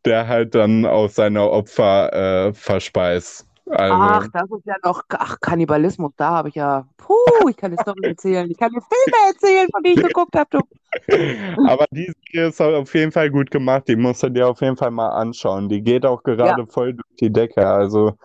der 0.05 0.29
halt 0.29 0.55
dann 0.55 0.87
auch 0.87 1.09
seine 1.11 1.51
Opfer 1.51 2.49
äh, 2.49 2.55
verspeist. 2.55 3.47
Also, 3.71 3.95
Ach, 3.95 4.29
das 4.33 4.51
ist 4.51 4.67
ja 4.67 4.77
noch, 4.85 5.03
ach, 5.11 5.39
Kannibalismus, 5.41 6.13
da 6.17 6.31
habe 6.31 6.49
ich 6.49 6.55
ja, 6.57 6.87
puh, 6.97 7.15
ich 7.49 7.57
kann 7.57 7.71
dir 7.71 7.79
Storys 7.79 8.05
erzählen, 8.05 8.51
ich 8.51 8.59
kann 8.59 8.73
dir 8.73 8.81
Filme 8.81 9.29
erzählen, 9.33 9.69
von 9.71 9.83
denen 9.83 9.97
ich 9.97 10.03
geguckt 10.03 10.35
habe, 10.37 10.49
du. 10.51 10.63
aber 11.69 11.87
die 11.91 12.13
Serie 12.33 12.49
ist 12.49 12.61
auf 12.61 12.95
jeden 12.95 13.13
Fall 13.13 13.31
gut 13.31 13.51
gemacht, 13.51 13.85
die 13.89 13.97
musst 13.97 14.23
du 14.23 14.31
dir 14.31 14.49
auf 14.49 14.61
jeden 14.61 14.77
Fall 14.77 14.91
mal 14.91 15.09
anschauen. 15.11 15.69
Die 15.69 15.83
geht 15.83 16.05
auch 16.05 16.23
gerade 16.23 16.67
voll 16.67 16.95
durch 16.95 17.17
die 17.21 17.31
Decke, 17.33 17.67
also 17.67 18.17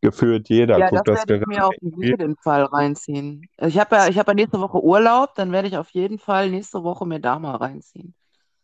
gefühlt 0.00 0.48
jeder 0.48 0.80
Ja, 0.80 0.90
guckt 0.90 1.08
das 1.08 1.20
das 1.20 1.28
werde 1.28 1.40
ich 1.40 1.46
mir 1.46 1.66
auf 1.66 1.74
jeden 1.82 2.36
Fall 2.36 2.64
reinziehen. 2.64 3.48
Ich 3.58 3.78
habe 3.78 3.96
ja, 3.96 4.08
ich 4.08 4.18
habe 4.18 4.32
ja 4.32 4.34
nächste 4.34 4.60
Woche 4.60 4.82
Urlaub, 4.82 5.34
dann 5.34 5.52
werde 5.52 5.68
ich 5.68 5.76
auf 5.76 5.90
jeden 5.90 6.18
Fall 6.18 6.50
nächste 6.50 6.82
Woche 6.82 7.06
mir 7.06 7.20
da 7.20 7.38
mal 7.38 7.56
reinziehen. 7.56 8.14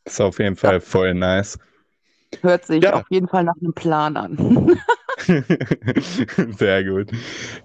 Ist 0.04 0.20
auf 0.20 0.38
jeden 0.38 0.56
Fall 0.56 0.80
voll 0.80 1.14
nice. 1.14 1.58
Hört 2.42 2.64
sich 2.66 2.84
Ja. 2.84 2.94
auf 2.94 3.04
jeden 3.10 3.28
Fall 3.28 3.44
nach 3.44 3.56
einem 3.60 3.74
Plan 3.74 4.16
an. 4.16 4.78
Sehr 6.58 6.84
gut. 6.84 7.10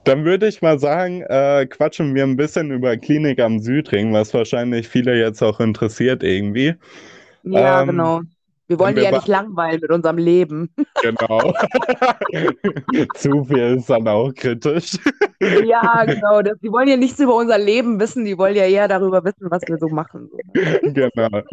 Dann 0.04 0.26
würde 0.26 0.48
ich 0.48 0.62
mal 0.62 0.80
sagen, 0.80 1.22
äh, 1.24 1.68
quatschen 1.70 2.16
wir 2.16 2.24
ein 2.24 2.38
bisschen 2.38 2.72
über 2.72 2.98
Klinik 2.98 3.40
am 3.40 3.60
Südring, 3.60 4.14
was 4.14 4.34
wahrscheinlich 4.34 4.88
viele 4.88 5.18
jetzt 5.20 5.42
auch 5.44 5.60
interessiert 5.60 6.24
irgendwie. 6.24 6.76
Ja, 7.44 7.82
Ähm, 7.82 7.84
genau. 7.84 8.24
Wir 8.68 8.80
wollen 8.80 8.96
wir 8.96 9.04
die 9.04 9.10
ja 9.10 9.16
nicht 9.16 9.28
langweilen 9.28 9.80
mit 9.82 9.92
unserem 9.92 10.18
Leben. 10.18 10.70
Genau. 11.02 11.40
Zu 13.16 13.44
viel 13.44 13.78
ist 13.78 13.90
dann 13.90 14.08
auch 14.08 14.34
kritisch. 14.34 14.98
Ja, 15.66 16.06
genau. 16.06 16.42
Das, 16.42 16.58
die 16.64 16.72
wollen 16.72 16.88
ja 16.88 16.96
nichts 16.96 17.20
über 17.20 17.36
unser 17.36 17.58
Leben 17.60 18.00
wissen, 18.00 18.24
die 18.26 18.38
wollen 18.38 18.56
ja 18.56 18.66
eher 18.66 18.88
darüber 18.88 19.24
wissen, 19.24 19.52
was 19.52 19.62
wir 19.68 19.78
so 19.78 19.90
machen. 19.90 20.30
Genau. 20.82 21.44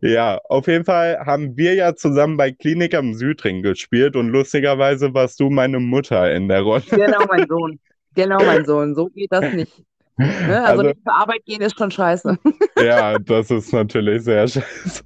Ja, 0.00 0.40
auf 0.48 0.66
jeden 0.66 0.84
Fall 0.84 1.18
haben 1.24 1.56
wir 1.56 1.74
ja 1.74 1.94
zusammen 1.94 2.38
bei 2.38 2.50
Klinik 2.50 2.94
am 2.94 3.14
Südring 3.14 3.62
gespielt 3.62 4.16
und 4.16 4.30
lustigerweise 4.30 5.12
warst 5.12 5.38
du 5.38 5.50
meine 5.50 5.78
Mutter 5.78 6.32
in 6.32 6.48
der 6.48 6.62
Rolle. 6.62 6.82
Genau, 6.90 7.24
mein 7.28 7.46
Sohn. 7.46 7.78
Genau, 8.14 8.42
mein 8.42 8.64
Sohn. 8.64 8.94
So 8.94 9.08
geht 9.10 9.30
das 9.30 9.52
nicht. 9.52 9.84
Ne? 10.16 10.28
Also, 10.48 10.64
Also- 10.64 10.82
nicht 10.84 11.02
zur 11.02 11.14
Arbeit 11.14 11.44
gehen 11.44 11.60
ist 11.60 11.78
schon 11.78 11.90
scheiße. 11.90 12.38
Ja, 12.82 13.18
das 13.18 13.50
ist 13.50 13.72
natürlich 13.72 14.24
sehr 14.24 14.46
scheiße. 14.48 15.02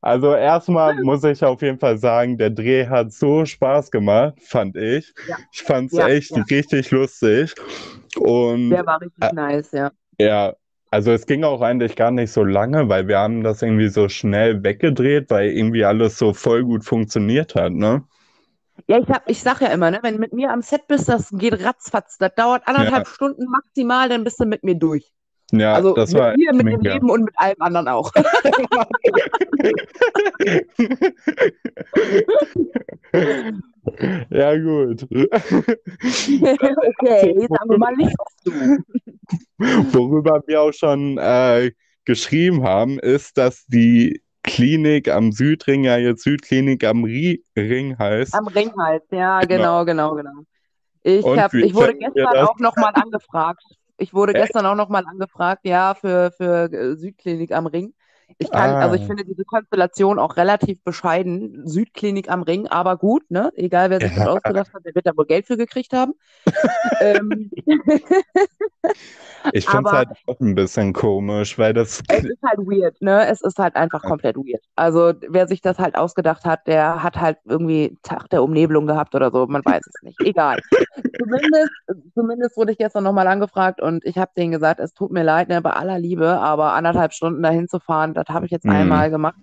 Also 0.00 0.34
erstmal 0.34 0.94
muss 1.02 1.24
ich 1.24 1.42
auf 1.44 1.62
jeden 1.62 1.78
Fall 1.78 1.96
sagen, 1.98 2.36
der 2.36 2.50
Dreh 2.50 2.86
hat 2.86 3.12
so 3.12 3.44
Spaß 3.44 3.90
gemacht, 3.90 4.34
fand 4.44 4.76
ich. 4.76 5.12
Ja. 5.28 5.36
Ich 5.52 5.62
fand 5.62 5.92
es 5.92 5.98
Ja, 5.98 6.08
echt 6.08 6.30
ja. 6.36 6.42
richtig 6.50 6.90
lustig. 6.90 7.54
Und 8.18 8.70
Der 8.70 8.84
war 8.86 9.00
richtig 9.00 9.22
Ä- 9.24 9.34
nice, 9.34 9.72
ja. 9.72 9.90
ja, 10.18 10.52
also 10.90 11.10
es 11.12 11.26
ging 11.26 11.42
auch 11.44 11.60
eigentlich 11.62 11.96
gar 11.96 12.10
nicht 12.10 12.30
so 12.30 12.44
lange, 12.44 12.88
weil 12.88 13.08
wir 13.08 13.18
haben 13.18 13.42
das 13.42 13.62
irgendwie 13.62 13.88
so 13.88 14.08
schnell 14.08 14.62
weggedreht, 14.62 15.30
weil 15.30 15.50
irgendwie 15.50 15.84
alles 15.84 16.18
so 16.18 16.32
voll 16.32 16.62
gut 16.64 16.84
funktioniert 16.84 17.54
hat, 17.54 17.72
ne? 17.72 18.04
Ja, 18.86 18.98
ich, 18.98 19.08
hab, 19.08 19.28
ich 19.28 19.42
sag 19.42 19.60
ja 19.62 19.68
immer, 19.68 19.90
ne, 19.90 20.00
wenn 20.02 20.14
du 20.14 20.20
mit 20.20 20.32
mir 20.34 20.50
am 20.50 20.60
Set 20.60 20.86
bist, 20.88 21.08
das 21.08 21.30
geht 21.30 21.64
ratzfatz. 21.64 22.18
Das 22.18 22.34
dauert 22.34 22.66
anderthalb 22.66 23.06
Stunden 23.06 23.46
maximal, 23.46 24.08
dann 24.08 24.24
bist 24.24 24.38
du 24.40 24.44
mit 24.44 24.62
mir 24.62 24.74
durch. 24.74 25.10
Ja, 25.52 25.74
Also 25.74 25.94
das 25.94 26.12
mit 26.12 26.20
war 26.20 26.36
mir, 26.36 26.52
mit 26.52 26.66
dem. 26.66 26.80
Leben 26.80 27.10
und 27.10 27.24
mit 27.24 27.34
allem 27.38 27.60
anderen 27.60 27.88
auch. 27.88 28.12
Ja, 34.30 34.56
gut. 34.56 35.02
okay, 35.02 35.28
sagen 37.48 37.68
wir 37.68 37.78
mal 37.78 37.94
nicht 37.94 38.18
auf 38.18 38.32
du. 38.44 38.50
Worüber 39.92 40.42
wir 40.46 40.62
auch 40.62 40.72
schon 40.72 41.18
äh, 41.18 41.70
geschrieben 42.04 42.64
haben, 42.64 42.98
ist, 42.98 43.38
dass 43.38 43.66
die 43.66 44.23
Klinik 44.44 45.08
am 45.10 45.32
Südring 45.32 45.84
ja 45.84 45.96
jetzt 45.96 46.22
Südklinik 46.22 46.84
am 46.84 47.04
Rie 47.04 47.42
Ring 47.56 47.98
heißt. 47.98 48.34
Am 48.34 48.46
Ringhals, 48.46 49.02
ja, 49.10 49.40
Genau. 49.40 49.84
genau, 49.84 50.14
genau, 50.14 50.14
genau. 50.14 50.44
Ich, 51.02 51.24
hab, 51.24 51.52
ich 51.52 51.74
wurde 51.74 51.94
gestern 51.94 52.32
das? 52.32 52.48
auch 52.48 52.58
nochmal 52.58 52.92
angefragt. 52.94 53.62
Ich 53.98 54.14
wurde 54.14 54.32
gestern 54.32 54.66
auch 54.66 54.74
nochmal 54.74 55.04
angefragt, 55.06 55.60
ja, 55.64 55.94
für, 55.94 56.32
für 56.36 56.72
äh, 56.72 56.96
Südklinik 56.96 57.52
am 57.52 57.66
Ring. 57.66 57.94
Ich 58.38 58.50
kann, 58.50 58.70
Ah. 58.70 58.80
also 58.80 58.96
ich 58.96 59.06
finde 59.06 59.24
diese 59.24 59.44
Konstellation 59.44 60.18
auch 60.18 60.36
relativ 60.36 60.82
bescheiden. 60.82 61.66
Südklinik 61.66 62.30
am 62.30 62.42
Ring, 62.42 62.66
aber 62.66 62.96
gut, 62.96 63.30
ne? 63.30 63.52
Egal 63.54 63.90
wer 63.90 64.00
sich 64.00 64.10
das 64.14 64.24
Ja. 64.24 64.32
ausgedacht 64.32 64.72
hat, 64.74 64.84
der 64.84 64.94
wird 64.94 65.06
da 65.06 65.16
wohl 65.16 65.26
Geld 65.26 65.46
für 65.46 65.56
gekriegt 65.56 65.92
haben. 65.92 66.14
ähm, 67.00 67.50
Ich 69.52 69.66
finde 69.66 69.84
es 69.86 69.92
halt 69.92 70.08
auch 70.26 70.40
ein 70.40 70.54
bisschen 70.54 70.92
komisch, 70.92 71.58
weil 71.58 71.72
das 71.74 72.02
es 72.06 72.22
ist 72.24 72.42
halt 72.42 72.58
weird, 72.58 73.00
ne? 73.00 73.26
Es 73.28 73.40
ist 73.40 73.58
halt 73.58 73.76
einfach 73.76 74.02
komplett 74.02 74.36
weird. 74.36 74.62
Also 74.76 75.14
wer 75.28 75.48
sich 75.48 75.62
das 75.62 75.78
halt 75.78 75.96
ausgedacht 75.96 76.44
hat, 76.44 76.66
der 76.66 77.02
hat 77.02 77.16
halt 77.18 77.38
irgendwie 77.44 77.96
Tag 78.02 78.28
der 78.28 78.42
Umnebelung 78.42 78.86
gehabt 78.86 79.14
oder 79.14 79.30
so, 79.30 79.46
man 79.46 79.64
weiß 79.64 79.86
es 79.86 80.02
nicht. 80.02 80.20
Egal. 80.22 80.60
zumindest, 81.18 81.70
zumindest 82.14 82.56
wurde 82.58 82.72
ich 82.72 82.78
gestern 82.78 83.04
nochmal 83.04 83.26
angefragt 83.26 83.80
und 83.80 84.04
ich 84.04 84.18
habe 84.18 84.32
denen 84.36 84.52
gesagt, 84.52 84.80
es 84.80 84.92
tut 84.92 85.12
mir 85.12 85.22
leid, 85.22 85.48
ne, 85.48 85.62
bei 85.62 85.70
aller 85.70 85.98
Liebe, 85.98 86.28
aber 86.40 86.74
anderthalb 86.74 87.12
Stunden 87.14 87.42
dahin 87.42 87.68
zu 87.68 87.80
fahren, 87.80 88.12
das 88.14 88.26
habe 88.28 88.44
ich 88.46 88.52
jetzt 88.52 88.66
Mhm. 88.66 88.72
einmal 88.72 89.10
gemacht. 89.10 89.36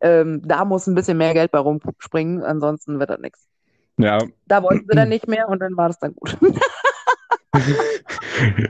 Ähm, 0.00 0.42
da 0.44 0.64
muss 0.64 0.86
ein 0.86 0.94
bisschen 0.94 1.18
mehr 1.18 1.34
Geld 1.34 1.50
bei 1.52 1.58
rumspringen, 1.58 2.42
ansonsten 2.42 2.98
wird 3.00 3.10
das 3.10 3.20
nichts. 3.20 3.46
ja, 3.98 4.18
Da 4.46 4.62
wollten 4.62 4.86
sie 4.88 4.94
dann 4.96 5.08
nicht 5.10 5.28
mehr 5.28 5.48
und 5.48 5.60
dann 5.60 5.76
war 5.76 5.88
das 5.88 5.98
dann 5.98 6.14
gut. 6.14 6.36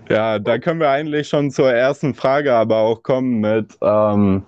ja, 0.08 0.38
da 0.38 0.58
können 0.58 0.80
wir 0.80 0.90
eigentlich 0.90 1.28
schon 1.28 1.50
zur 1.50 1.72
ersten 1.72 2.14
Frage 2.14 2.52
aber 2.52 2.78
auch 2.78 3.02
kommen 3.02 3.40
mit, 3.40 3.76
ähm, 3.80 4.42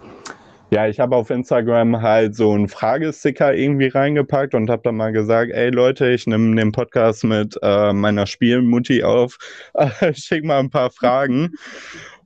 ja, 0.70 0.88
ich 0.88 0.98
habe 0.98 1.14
auf 1.14 1.30
Instagram 1.30 2.02
halt 2.02 2.34
so 2.34 2.52
einen 2.52 2.68
Fragesticker 2.68 3.54
irgendwie 3.54 3.88
reingepackt 3.88 4.54
und 4.54 4.70
habe 4.70 4.82
dann 4.82 4.96
mal 4.96 5.12
gesagt, 5.12 5.52
ey 5.52 5.70
Leute, 5.70 6.10
ich 6.10 6.26
nehme 6.26 6.56
den 6.56 6.72
Podcast 6.72 7.22
mit 7.22 7.56
äh, 7.62 7.92
meiner 7.92 8.26
Spielmutti 8.26 9.04
auf, 9.04 9.38
schick 10.14 10.44
mal 10.44 10.58
ein 10.58 10.70
paar 10.70 10.90
Fragen. 10.90 11.52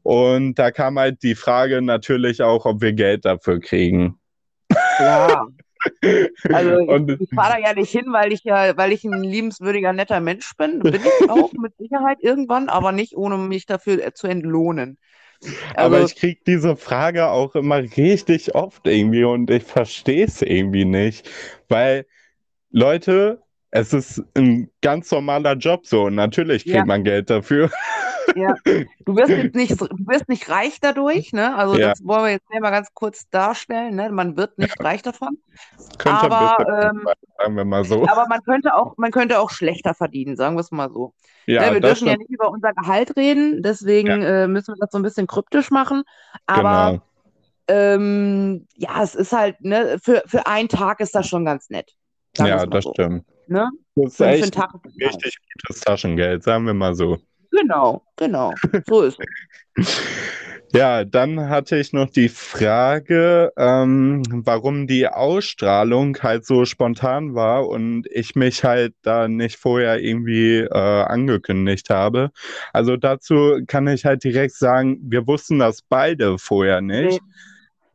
Und 0.02 0.54
da 0.54 0.70
kam 0.70 0.98
halt 0.98 1.22
die 1.22 1.34
Frage 1.34 1.82
natürlich 1.82 2.40
auch, 2.42 2.64
ob 2.64 2.80
wir 2.80 2.94
Geld 2.94 3.26
dafür 3.26 3.60
kriegen. 3.60 4.18
Klar. 4.96 5.46
Also 6.52 6.70
Und- 6.88 7.10
ich, 7.10 7.20
ich 7.22 7.34
fahre 7.34 7.54
da 7.60 7.68
ja 7.68 7.74
nicht 7.74 7.90
hin, 7.90 8.06
weil 8.12 8.32
ich 8.32 8.44
ja, 8.44 8.76
weil 8.76 8.92
ich 8.92 9.04
ein 9.04 9.22
liebenswürdiger, 9.22 9.92
netter 9.92 10.20
Mensch 10.20 10.52
bin. 10.56 10.80
Bin 10.80 10.94
ich 10.94 11.00
auch 11.30 11.52
mit 11.52 11.76
Sicherheit 11.78 12.18
irgendwann, 12.20 12.68
aber 12.68 12.92
nicht 12.92 13.16
ohne 13.16 13.38
mich 13.38 13.66
dafür 13.66 14.14
zu 14.14 14.26
entlohnen. 14.26 14.98
Aber 15.76 15.96
Also, 15.98 16.08
ich 16.08 16.16
kriege 16.16 16.40
diese 16.46 16.74
Frage 16.76 17.28
auch 17.28 17.54
immer 17.54 17.76
richtig 17.78 18.54
oft 18.56 18.86
irgendwie 18.88 19.22
und 19.24 19.48
ich 19.50 19.62
verstehe 19.62 20.24
es 20.26 20.42
irgendwie 20.42 20.84
nicht. 20.84 21.30
Weil, 21.68 22.06
Leute, 22.70 23.40
es 23.70 23.92
ist 23.92 24.22
ein 24.36 24.70
ganz 24.82 25.10
normaler 25.12 25.52
Job 25.54 25.86
so. 25.86 26.04
und 26.06 26.16
Natürlich 26.16 26.64
kriegt 26.64 26.76
Ja. 26.76 26.84
man 26.84 27.04
Geld 27.04 27.30
dafür. 27.30 27.70
Ja, 28.34 28.54
du 28.64 29.16
wirst 29.16 29.30
jetzt 29.30 29.54
nicht, 29.54 29.80
du 29.80 29.86
wirst 30.06 30.28
nicht 30.28 30.48
reich 30.48 30.78
dadurch, 30.80 31.32
ne? 31.32 31.54
Also 31.56 31.76
Ja. 31.76 31.90
das 31.90 32.04
wollen 32.04 32.24
wir 32.24 32.30
jetzt 32.32 32.48
mal 32.50 32.70
ganz 32.70 32.88
kurz 32.94 33.28
darstellen, 33.30 33.94
ne? 33.96 34.10
Man 34.10 34.36
wird 34.36 34.58
nicht 34.58 34.78
reich 34.82 35.02
davon. 35.02 35.38
Könnte 35.98 36.30
Aber, 36.30 36.56
ähm, 36.68 37.02
sein, 37.04 37.14
sagen 37.38 37.56
wir 37.56 37.64
mal 37.64 37.84
so. 37.84 38.06
Aber 38.08 38.26
man 38.28 38.40
könnte 38.42 38.74
auch, 38.74 38.96
man 38.96 39.10
könnte 39.10 39.40
auch 39.40 39.50
schlechter 39.50 39.94
verdienen, 39.94 40.36
sagen 40.36 40.56
wir 40.56 40.60
es 40.60 40.70
mal 40.70 40.90
so. 40.90 41.14
Ja, 41.46 41.62
ne, 41.66 41.74
wir 41.74 41.80
dürfen 41.80 42.06
ja 42.06 42.12
stimmt. 42.12 42.28
nicht 42.28 42.30
über 42.30 42.50
unser 42.50 42.72
Gehalt 42.74 43.16
reden, 43.16 43.62
deswegen 43.62 44.22
äh, 44.22 44.46
müssen 44.46 44.74
wir 44.74 44.78
das 44.80 44.90
so 44.92 44.98
ein 44.98 45.02
bisschen 45.02 45.26
kryptisch 45.26 45.70
machen. 45.70 46.02
Aber 46.46 46.90
Genau. 46.90 47.02
ähm, 47.68 48.66
ja, 48.74 49.02
es 49.02 49.14
ist 49.14 49.32
halt, 49.32 49.60
ne, 49.62 49.98
für, 50.02 50.22
für 50.26 50.46
einen 50.46 50.68
Tag 50.68 51.00
ist 51.00 51.14
das 51.14 51.26
schon 51.26 51.44
ganz 51.44 51.70
nett. 51.70 51.92
Ja, 52.36 52.66
das 52.66 52.84
so. 52.84 52.92
stimmt. 52.92 53.24
Ne? 53.48 53.68
Das 53.96 54.12
ist 54.12 54.20
echt 54.20 54.56
richtig 55.00 55.38
gutes 55.54 55.80
Taschengeld, 55.80 56.42
sagen 56.42 56.66
wir 56.66 56.74
mal 56.74 56.94
so. 56.94 57.18
Genau, 57.50 58.02
genau. 58.16 58.52
So 58.86 59.02
ist 59.02 59.18
es. 59.76 59.86
Ja, 60.74 61.04
dann 61.04 61.48
hatte 61.48 61.78
ich 61.78 61.94
noch 61.94 62.10
die 62.10 62.28
Frage, 62.28 63.50
ähm, 63.56 64.22
warum 64.44 64.86
die 64.86 65.08
Ausstrahlung 65.08 66.18
halt 66.22 66.44
so 66.44 66.66
spontan 66.66 67.34
war 67.34 67.66
und 67.66 68.06
ich 68.10 68.34
mich 68.36 68.64
halt 68.64 68.94
da 69.00 69.28
nicht 69.28 69.56
vorher 69.56 69.98
irgendwie 69.98 70.58
äh, 70.58 70.68
angekündigt 70.68 71.88
habe. 71.88 72.30
Also 72.74 72.98
dazu 72.98 73.60
kann 73.66 73.86
ich 73.88 74.04
halt 74.04 74.24
direkt 74.24 74.52
sagen, 74.56 74.98
wir 75.02 75.26
wussten 75.26 75.58
das 75.58 75.80
beide 75.80 76.36
vorher 76.38 76.82
nicht. 76.82 77.18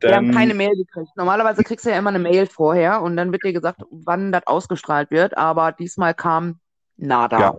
Wir 0.00 0.16
haben 0.16 0.26
denn- 0.26 0.34
keine 0.34 0.54
Mail 0.54 0.74
gekriegt. 0.74 1.10
Normalerweise 1.14 1.62
kriegst 1.62 1.86
du 1.86 1.90
ja 1.90 1.98
immer 1.98 2.10
eine 2.10 2.18
Mail 2.18 2.46
vorher 2.46 3.02
und 3.02 3.16
dann 3.16 3.30
wird 3.30 3.44
dir 3.44 3.52
gesagt, 3.52 3.82
wann 3.90 4.32
das 4.32 4.48
ausgestrahlt 4.48 5.12
wird, 5.12 5.38
aber 5.38 5.70
diesmal 5.70 6.12
kam 6.12 6.58
nada. 6.96 7.38
Ja. 7.38 7.56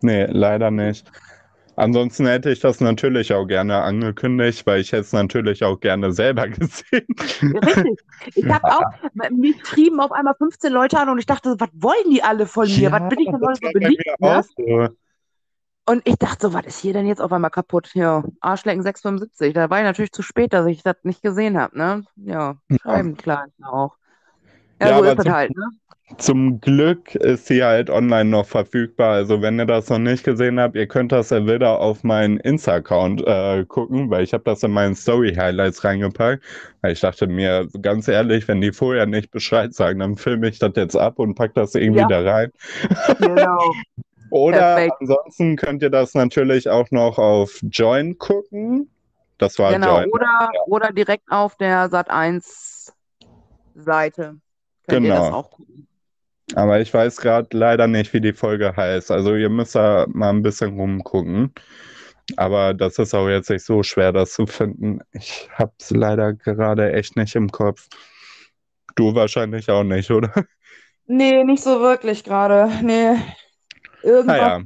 Nee, 0.00 0.26
leider 0.26 0.70
nicht. 0.70 1.10
Ansonsten 1.76 2.26
hätte 2.26 2.50
ich 2.50 2.60
das 2.60 2.80
natürlich 2.80 3.34
auch 3.34 3.44
gerne 3.44 3.82
angekündigt, 3.82 4.66
weil 4.66 4.80
ich 4.80 4.92
hätte 4.92 5.02
es 5.02 5.12
natürlich 5.12 5.62
auch 5.62 5.78
gerne 5.78 6.10
selber 6.10 6.48
gesehen. 6.48 7.06
Richtig. 7.42 8.00
Ich 8.34 8.46
habe 8.46 8.64
auch, 8.64 9.30
mich 9.30 9.56
schrieben 9.66 10.00
auf 10.00 10.10
einmal 10.10 10.34
15 10.38 10.72
Leute 10.72 10.98
an 10.98 11.10
und 11.10 11.18
ich 11.18 11.26
dachte, 11.26 11.54
was 11.58 11.68
wollen 11.74 12.10
die 12.10 12.22
alle 12.22 12.46
von 12.46 12.66
mir? 12.66 12.90
was 12.90 13.08
bin 13.10 13.18
ich 13.20 13.26
denn 13.26 13.40
heute 13.40 13.60
so 13.62 13.72
beliebt? 13.72 14.02
Ne? 14.20 14.44
so. 14.56 14.88
Und 15.88 16.08
ich 16.08 16.16
dachte 16.16 16.48
so, 16.48 16.54
was 16.54 16.66
ist 16.66 16.80
hier 16.80 16.94
denn 16.94 17.06
jetzt 17.06 17.20
auf 17.20 17.32
einmal 17.32 17.50
kaputt? 17.50 17.90
Ja, 17.94 18.24
Arschlecken 18.40 18.82
675. 18.82 19.52
Da 19.54 19.70
war 19.70 19.78
ich 19.78 19.84
natürlich 19.84 20.12
zu 20.12 20.22
spät, 20.22 20.52
dass 20.52 20.66
ich 20.66 20.82
das 20.82 20.96
nicht 21.04 21.22
gesehen 21.22 21.58
habe, 21.58 21.78
ne? 21.78 22.04
Ja, 22.16 22.56
Scheibenklein 22.82 23.52
auch. 23.62 23.96
Ja, 24.80 24.88
Ja, 24.88 24.90
so 24.94 24.94
aber 24.98 25.08
ist 25.10 25.16
das 25.18 25.24
zum- 25.24 25.34
halt, 25.34 25.56
ne? 25.56 25.64
Zum 26.18 26.60
Glück 26.60 27.16
ist 27.16 27.48
sie 27.48 27.64
halt 27.64 27.90
online 27.90 28.30
noch 28.30 28.46
verfügbar. 28.46 29.14
Also 29.14 29.42
wenn 29.42 29.58
ihr 29.58 29.66
das 29.66 29.88
noch 29.90 29.98
nicht 29.98 30.22
gesehen 30.22 30.60
habt, 30.60 30.76
ihr 30.76 30.86
könnt 30.86 31.10
das 31.10 31.30
ja 31.30 31.44
wieder 31.44 31.80
auf 31.80 32.04
meinen 32.04 32.36
Insta-Account 32.38 33.26
äh, 33.26 33.64
gucken, 33.66 34.08
weil 34.08 34.22
ich 34.22 34.32
habe 34.32 34.44
das 34.44 34.62
in 34.62 34.70
meinen 34.70 34.94
Story-Highlights 34.94 35.82
reingepackt. 35.82 36.44
Weil 36.80 36.92
ich 36.92 37.00
dachte 37.00 37.26
mir, 37.26 37.66
ganz 37.82 38.06
ehrlich, 38.06 38.46
wenn 38.46 38.60
die 38.60 38.70
vorher 38.70 39.06
nicht 39.06 39.32
Bescheid 39.32 39.74
sagen, 39.74 39.98
dann 39.98 40.16
filme 40.16 40.48
ich 40.48 40.60
das 40.60 40.70
jetzt 40.76 40.94
ab 40.96 41.18
und 41.18 41.34
pack 41.34 41.54
das 41.54 41.74
irgendwie 41.74 42.02
Ja. 42.02 42.06
da 42.08 42.20
rein. 42.20 42.52
Genau. 43.18 43.72
Oder 44.30 44.58
Perfekt. 44.76 44.94
ansonsten 45.00 45.56
könnt 45.56 45.82
ihr 45.82 45.90
das 45.90 46.14
natürlich 46.14 46.68
auch 46.70 46.88
noch 46.92 47.18
auf 47.18 47.58
Join 47.62 48.16
gucken. 48.18 48.88
Das 49.38 49.58
war 49.58 49.72
Genau. 49.72 49.98
Join. 49.98 50.10
Oder, 50.12 50.50
oder 50.66 50.92
direkt 50.92 51.24
auf 51.30 51.56
der 51.56 51.90
Sat1-Seite. 51.90 54.36
Könnt 54.88 55.06
ihr 55.06 55.12
Genau. 55.12 55.24
das 55.24 55.32
auch 55.34 55.50
gucken. 55.50 55.86
Aber 56.54 56.80
ich 56.80 56.92
weiß 56.94 57.16
gerade 57.18 57.48
leider 57.56 57.86
nicht, 57.88 58.12
wie 58.12 58.20
die 58.20 58.32
Folge 58.32 58.74
heißt. 58.76 59.10
Also 59.10 59.34
ihr 59.34 59.48
müsst 59.48 59.74
da 59.74 60.06
mal 60.08 60.30
ein 60.30 60.42
bisschen 60.42 60.78
rumgucken. 60.78 61.52
Aber 62.36 62.72
das 62.74 62.98
ist 62.98 63.14
auch 63.14 63.28
jetzt 63.28 63.50
nicht 63.50 63.64
so 63.64 63.82
schwer, 63.82 64.12
das 64.12 64.32
zu 64.32 64.46
finden. 64.46 65.00
Ich 65.12 65.48
hab's 65.54 65.90
leider 65.90 66.32
gerade 66.34 66.92
echt 66.92 67.16
nicht 67.16 67.34
im 67.36 67.50
Kopf. 67.50 67.88
Du 68.96 69.14
wahrscheinlich 69.14 69.68
auch 69.70 69.84
nicht, 69.84 70.10
oder? 70.10 70.32
Nee, 71.06 71.44
nicht 71.44 71.62
so 71.62 71.80
wirklich 71.80 72.24
gerade. 72.24 72.70
Nee. 72.82 73.16
Irgendwas. 74.02 74.26
Naja, 74.38 74.62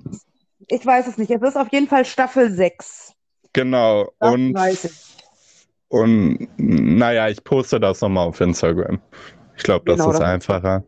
Ich 0.69 0.85
weiß 0.87 1.07
es 1.07 1.19
nicht. 1.19 1.31
Es 1.31 1.43
ist 1.43 1.57
auf 1.57 1.71
jeden 1.73 1.89
Fall 1.89 2.05
Staffel 2.05 2.51
6. 2.51 3.13
genau. 3.53 4.11
Das 4.21 4.33
Und, 4.35 4.55
weiß 4.55 4.85
ich. 4.85 5.25
und 5.89 6.49
naja, 6.59 7.29
ich 7.29 7.43
poste 7.45 7.81
das 7.81 8.01
nochmal 8.01 8.27
auf 8.29 8.41
Instagram. 8.41 9.01
Ich 9.61 9.65
glaube, 9.65 9.85
das 9.85 9.99
Genau, 9.99 10.11
ist 10.13 10.21
das- 10.21 10.27
einfacher. 10.29 10.85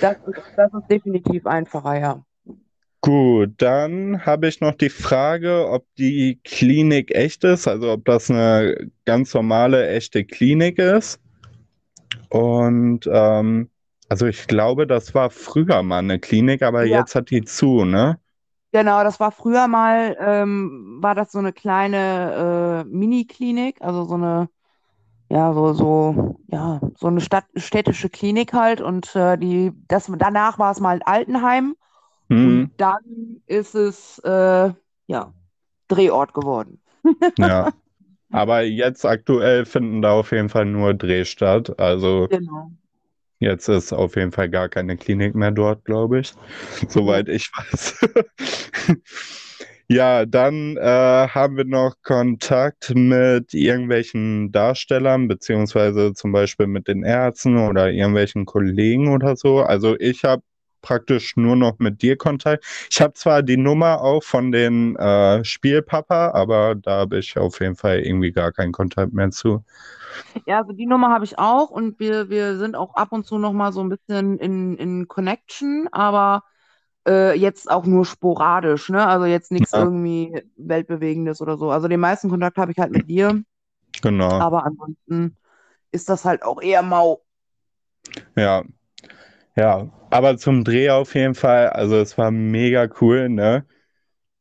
Das 0.00 0.16
ist, 0.26 0.36
das 0.56 0.72
ist 0.74 0.90
definitiv 0.90 1.46
einfacher, 1.46 1.96
ja. 1.96 2.24
Gut, 3.02 3.52
dann 3.58 4.26
habe 4.26 4.48
ich 4.48 4.60
noch 4.60 4.74
die 4.74 4.90
Frage, 4.90 5.68
ob 5.70 5.86
die 5.96 6.40
Klinik 6.42 7.14
echt 7.14 7.44
ist, 7.44 7.68
also 7.68 7.92
ob 7.92 8.04
das 8.04 8.30
eine 8.30 8.90
ganz 9.04 9.32
normale, 9.32 9.88
echte 9.90 10.24
Klinik 10.24 10.78
ist. 10.80 11.20
Und 12.30 13.08
ähm, 13.12 13.70
also 14.08 14.26
ich 14.26 14.48
glaube, 14.48 14.88
das 14.88 15.14
war 15.14 15.30
früher 15.30 15.82
mal 15.84 15.98
eine 16.00 16.18
Klinik, 16.18 16.62
aber 16.62 16.84
Ja. 16.84 16.98
jetzt 16.98 17.14
hat 17.14 17.30
die 17.30 17.42
zu, 17.44 17.84
ne? 17.84 18.18
Genau, 18.72 19.02
das 19.04 19.18
war 19.18 19.32
früher 19.32 19.66
mal, 19.68 20.16
ähm, 20.20 20.98
war 21.00 21.14
das 21.14 21.32
so 21.32 21.38
eine 21.38 21.52
kleine 21.52 22.84
äh, 22.86 22.88
Mini-Klinik, 22.88 23.80
also 23.82 24.04
so 24.04 24.14
eine, 24.14 24.48
ja, 25.30 25.52
so, 25.54 25.72
so, 25.74 26.36
ja, 26.48 26.80
so 26.96 27.06
eine 27.06 27.20
Stadt, 27.20 27.44
städtische 27.56 28.10
Klinik 28.10 28.52
halt. 28.52 28.80
Und 28.80 29.14
äh, 29.16 29.38
die, 29.38 29.72
das, 29.88 30.10
danach 30.18 30.58
war 30.58 30.72
es 30.72 30.80
mal 30.80 30.96
ein 30.96 31.02
Altenheim 31.02 31.76
Hm, 32.28 32.70
und 32.70 32.72
dann 32.78 33.42
ist 33.46 33.74
es, 33.74 34.18
äh, 34.20 34.72
ja, 35.06 35.34
Drehort 35.88 36.34
geworden. 36.34 36.80
ja. 37.38 37.72
Aber 38.32 38.62
jetzt 38.62 39.04
aktuell 39.06 39.64
finden 39.66 40.02
da 40.02 40.12
auf 40.12 40.32
jeden 40.32 40.48
Fall 40.48 40.66
nur 40.66 40.94
Dreh 40.94 41.24
statt. 41.24 41.78
Also 41.80 42.28
Genau. 42.30 42.70
Jetzt 43.38 43.68
ist 43.68 43.92
auf 43.92 44.16
jeden 44.16 44.32
Fall 44.32 44.50
gar 44.50 44.68
keine 44.68 44.96
Klinik 44.98 45.34
mehr 45.34 45.50
dort, 45.50 45.84
glaube 45.86 46.20
ich, 46.20 46.34
soweit 46.88 47.28
ich 47.28 47.50
weiß. 47.56 47.98
Ja, 49.92 50.24
dann 50.24 50.76
äh, 50.76 50.80
haben 51.28 51.56
wir 51.56 51.64
noch 51.64 51.96
Kontakt 52.04 52.94
mit 52.94 53.52
irgendwelchen 53.52 54.52
Darstellern, 54.52 55.26
beziehungsweise 55.26 56.12
zum 56.12 56.30
Beispiel 56.30 56.68
mit 56.68 56.86
den 56.86 57.02
Ärzten 57.02 57.58
oder 57.58 57.90
irgendwelchen 57.90 58.46
Kollegen 58.46 59.12
oder 59.12 59.34
so. 59.34 59.62
Also 59.62 59.96
ich 59.98 60.22
habe 60.22 60.44
praktisch 60.80 61.36
nur 61.36 61.56
noch 61.56 61.80
mit 61.80 62.02
dir 62.02 62.16
Kontakt. 62.16 62.64
Ich 62.88 63.00
habe 63.00 63.14
zwar 63.14 63.42
die 63.42 63.56
Nummer 63.56 64.00
auch 64.00 64.22
von 64.22 64.52
den 64.52 64.94
äh, 64.94 65.44
Spielpapa, 65.44 66.30
aber 66.34 66.76
da 66.76 67.00
habe 67.00 67.18
ich 67.18 67.36
auf 67.36 67.58
jeden 67.58 67.74
Fall 67.74 67.98
irgendwie 67.98 68.30
gar 68.30 68.52
keinen 68.52 68.70
Kontakt 68.70 69.12
mehr 69.12 69.32
zu. 69.32 69.64
Ja, 70.46 70.58
also 70.60 70.72
die 70.72 70.86
Nummer 70.86 71.08
habe 71.08 71.24
ich 71.24 71.36
auch 71.36 71.68
und 71.68 71.98
wir, 71.98 72.30
wir 72.30 72.58
sind 72.58 72.76
auch 72.76 72.94
ab 72.94 73.10
und 73.10 73.26
zu 73.26 73.38
noch 73.38 73.52
mal 73.52 73.72
so 73.72 73.80
ein 73.80 73.88
bisschen 73.88 74.38
in, 74.38 74.76
in 74.76 75.08
Connection, 75.08 75.88
aber 75.90 76.44
äh, 77.08 77.34
jetzt 77.38 77.70
auch 77.70 77.86
nur 77.86 78.04
sporadisch, 78.06 78.88
ne? 78.90 79.06
Also 79.06 79.26
jetzt 79.26 79.52
nichts 79.52 79.72
Ja. 79.72 79.78
irgendwie 79.78 80.42
Weltbewegendes 80.56 81.40
oder 81.40 81.56
so. 81.58 81.70
Also 81.70 81.88
den 81.88 82.00
meisten 82.00 82.28
Kontakt 82.30 82.58
habe 82.58 82.72
ich 82.72 82.78
halt 82.78 82.92
mit 82.92 83.08
dir, 83.08 83.42
Genau. 84.02 84.38
aber 84.38 84.64
ansonsten 84.64 85.36
ist 85.92 86.08
das 86.10 86.24
halt 86.26 86.42
auch 86.44 86.62
eher 86.62 86.82
mau. 86.82 87.22
Ja, 88.36 88.64
ja, 89.56 89.88
aber 90.10 90.36
zum 90.38 90.64
Dreh 90.64 90.90
auf 90.90 91.14
jeden 91.14 91.34
Fall, 91.34 91.70
also 91.70 91.96
es 91.98 92.18
war 92.18 92.30
mega 92.30 92.88
cool, 93.00 93.28
ne? 93.28 93.66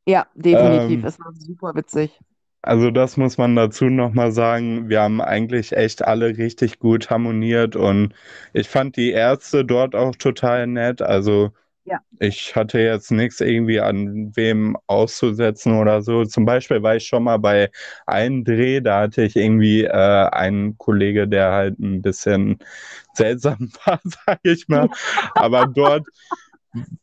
Ja, 0.06 0.28
definitiv. 0.36 1.04
Ähm, 1.04 1.06
Es 1.06 1.20
war 1.20 1.32
super 1.34 1.74
witzig. 1.76 2.20
Also 2.62 2.92
das 2.92 3.18
muss 3.18 3.38
man 3.38 3.56
dazu 3.56 3.86
nochmal 3.86 4.32
sagen, 4.32 4.90
wir 4.90 5.02
haben 5.02 5.22
eigentlich 5.22 5.72
echt 5.74 6.04
alle 6.06 6.38
richtig 6.38 6.80
gut 6.80 7.10
harmoniert 7.10 7.76
und 7.76 8.14
ich 8.54 8.68
fand 8.70 8.98
die 8.98 9.12
Ärzte 9.12 9.64
dort 9.66 9.96
auch 9.96 10.16
total 10.16 10.68
nett. 10.68 11.02
Also 11.02 11.52
Ja. 11.90 12.02
ich 12.20 12.56
hatte 12.56 12.80
jetzt 12.80 13.10
nichts 13.10 13.42
irgendwie 13.42 13.80
an 13.80 14.32
wem 14.36 14.78
auszusetzen 14.86 15.76
oder 15.80 16.04
so. 16.04 16.24
Zum 16.24 16.46
Beispiel 16.46 16.84
war 16.84 16.96
ich 16.96 17.08
schon 17.08 17.24
mal 17.24 17.38
bei 17.38 17.72
einem 18.06 18.44
Dreh, 18.44 18.80
da 18.80 19.02
hatte 19.02 19.24
ich 19.24 19.36
irgendwie 19.36 19.86
äh, 19.86 20.30
einen 20.30 20.78
Kollege, 20.78 21.28
der 21.28 21.52
halt 21.52 21.80
ein 21.80 22.04
bisschen 22.04 22.60
seltsam 23.14 23.72
war, 23.86 24.00
sag 24.04 24.40
ich 24.44 24.68
mal. 24.68 24.88
Aber 25.34 25.66
dort 25.66 26.06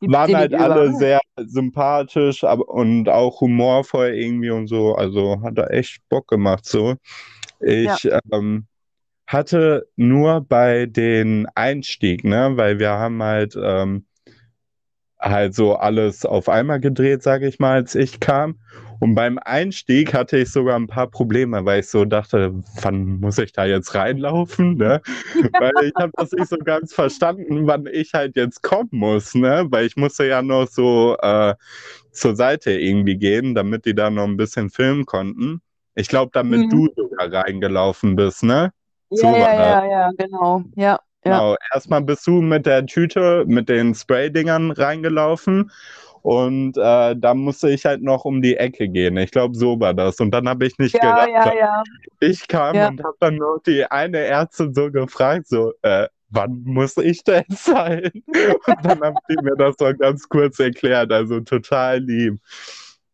waren 0.01 0.37
halt 0.37 0.55
alle 0.55 0.93
sehr 0.93 1.19
sympathisch 1.37 2.45
aber, 2.45 2.69
und 2.69 3.09
auch 3.09 3.41
humorvoll 3.41 4.11
irgendwie 4.15 4.51
und 4.51 4.69
so. 4.69 4.95
Also 4.95 5.43
hat 5.43 5.59
er 5.59 5.73
echt 5.73 5.99
Bock 6.09 6.29
gemacht 6.29 6.65
so. 6.65 6.95
Ich 7.59 8.09
ähm, 8.33 8.67
hatte 9.27 9.89
nur 9.97 10.43
bei 10.43 10.87
den 10.87 11.49
Einstieg, 11.57 12.23
ne, 12.23 12.53
weil 12.55 12.79
wir 12.79 12.91
haben 12.91 13.21
halt 13.21 13.59
ähm, 13.61 14.07
halt 15.21 15.55
so 15.55 15.75
alles 15.77 16.25
auf 16.27 16.49
einmal 16.49 16.81
gedreht, 16.81 17.23
sage 17.23 17.47
ich 17.49 17.59
mal, 17.59 17.73
als 17.75 17.95
ich 17.95 18.21
kam. 18.21 18.57
Und 18.99 19.15
beim 19.15 19.39
Einstieg 19.39 20.15
hatte 20.15 20.39
ich 20.39 20.51
sogar 20.51 20.77
ein 20.77 20.87
paar 20.87 21.09
Probleme, 21.11 21.65
weil 21.67 21.81
ich 21.81 21.89
so 21.89 22.05
dachte, 22.07 22.55
wann 22.81 23.21
muss 23.21 23.39
ich 23.39 23.53
da 23.53 23.67
jetzt 23.67 23.95
reinlaufen, 23.95 24.77
ne? 24.77 25.03
Weil 25.59 25.73
ich 25.83 25.95
habe 25.99 26.13
das 26.17 26.33
nicht 26.33 26.49
so 26.49 26.57
ganz 26.59 26.95
verstanden, 26.95 27.67
wann 27.67 27.87
ich 27.87 28.15
halt 28.15 28.37
jetzt 28.37 28.63
kommen 28.63 28.89
muss, 28.93 29.35
ne? 29.35 29.67
Weil 29.71 29.87
ich 29.87 29.97
musste 29.97 30.27
ja 30.27 30.41
noch 30.43 30.67
so 30.69 31.17
äh, 31.21 31.55
zur 32.13 32.37
Seite 32.37 32.73
irgendwie 32.73 33.17
gehen, 33.19 33.55
damit 33.55 33.85
die 33.85 33.95
da 33.95 34.11
noch 34.11 34.25
ein 34.25 34.37
bisschen 34.39 34.71
filmen 34.71 35.05
konnten. 35.07 35.61
Ich 35.95 36.09
glaube, 36.09 36.31
damit 36.33 36.65
Mhm. 36.65 36.73
du 36.73 36.89
sogar 36.97 37.33
reingelaufen 37.33 38.17
bist, 38.17 38.43
ne? 38.43 38.73
So 39.13 39.29
Ja, 39.29 39.37
war 39.39 39.49
ja, 39.53 39.55
das. 39.55 39.79
ja, 39.81 39.85
ja, 39.85 40.11
genau. 40.19 40.63
Ja, 40.77 41.01
ja. 41.27 41.39
Genau, 41.39 41.57
erstmal 41.75 42.03
bist 42.03 42.27
du 42.27 42.41
mit 42.41 42.67
der 42.67 42.87
Tüte, 42.87 43.45
mit 43.47 43.69
den 43.69 43.95
Spraydingern 43.95 44.71
reingelaufen 44.71 45.71
und 46.23 46.77
äh, 46.77 47.15
da 47.17 47.35
musste 47.35 47.71
ich 47.71 47.85
halt 47.85 48.03
noch 48.03 48.25
um 48.25 48.43
die 48.43 48.57
Ecke 48.57 48.89
gehen. 48.89 49.17
Ich 49.17 49.31
glaube, 49.31 49.55
so 49.57 49.79
war 49.79 49.95
das. 49.95 50.19
Und 50.19 50.33
dann 50.33 50.49
habe 50.49 50.67
ich 50.67 50.77
nicht 50.79 50.95
Ja, 50.95 51.25
gedacht, 51.25 51.29
ja, 51.29 51.55
ja. 51.55 51.83
ich 52.19 52.49
kam 52.49 52.77
und 52.77 53.03
habe 53.05 53.17
dann 53.21 53.37
noch 53.37 53.59
die 53.65 53.85
eine 53.85 54.19
Ärztin 54.19 54.75
so 54.75 54.91
gefragt, 54.91 55.47
so, 55.47 55.73
äh, 55.83 56.09
wann 56.31 56.63
muss 56.65 56.97
ich 56.97 57.23
denn 57.23 57.45
sein? 57.51 58.11
Und 58.27 58.85
dann 58.85 59.01
haben 59.03 59.17
die 59.31 59.37
mir 59.43 59.55
das 59.57 59.77
so 59.79 59.93
ganz 59.97 60.29
kurz 60.29 60.59
erklärt, 60.59 61.13
also 61.13 61.39
total 61.41 62.01
lieb. 62.01 62.41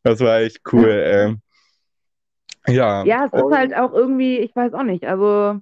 Das 0.02 0.20
war 0.20 0.40
echt 0.40 0.60
cool, 0.72 0.88
ey. 0.88 2.74
Ja. 2.74 3.04
Ja, 3.04 3.26
es 3.26 3.32
ist 3.32 3.52
halt 3.52 3.74
auch 3.74 3.92
irgendwie, 3.92 4.38
ich 4.38 4.56
weiß 4.56 4.72
auch 4.74 4.84
nicht, 4.84 5.04
also 5.04 5.60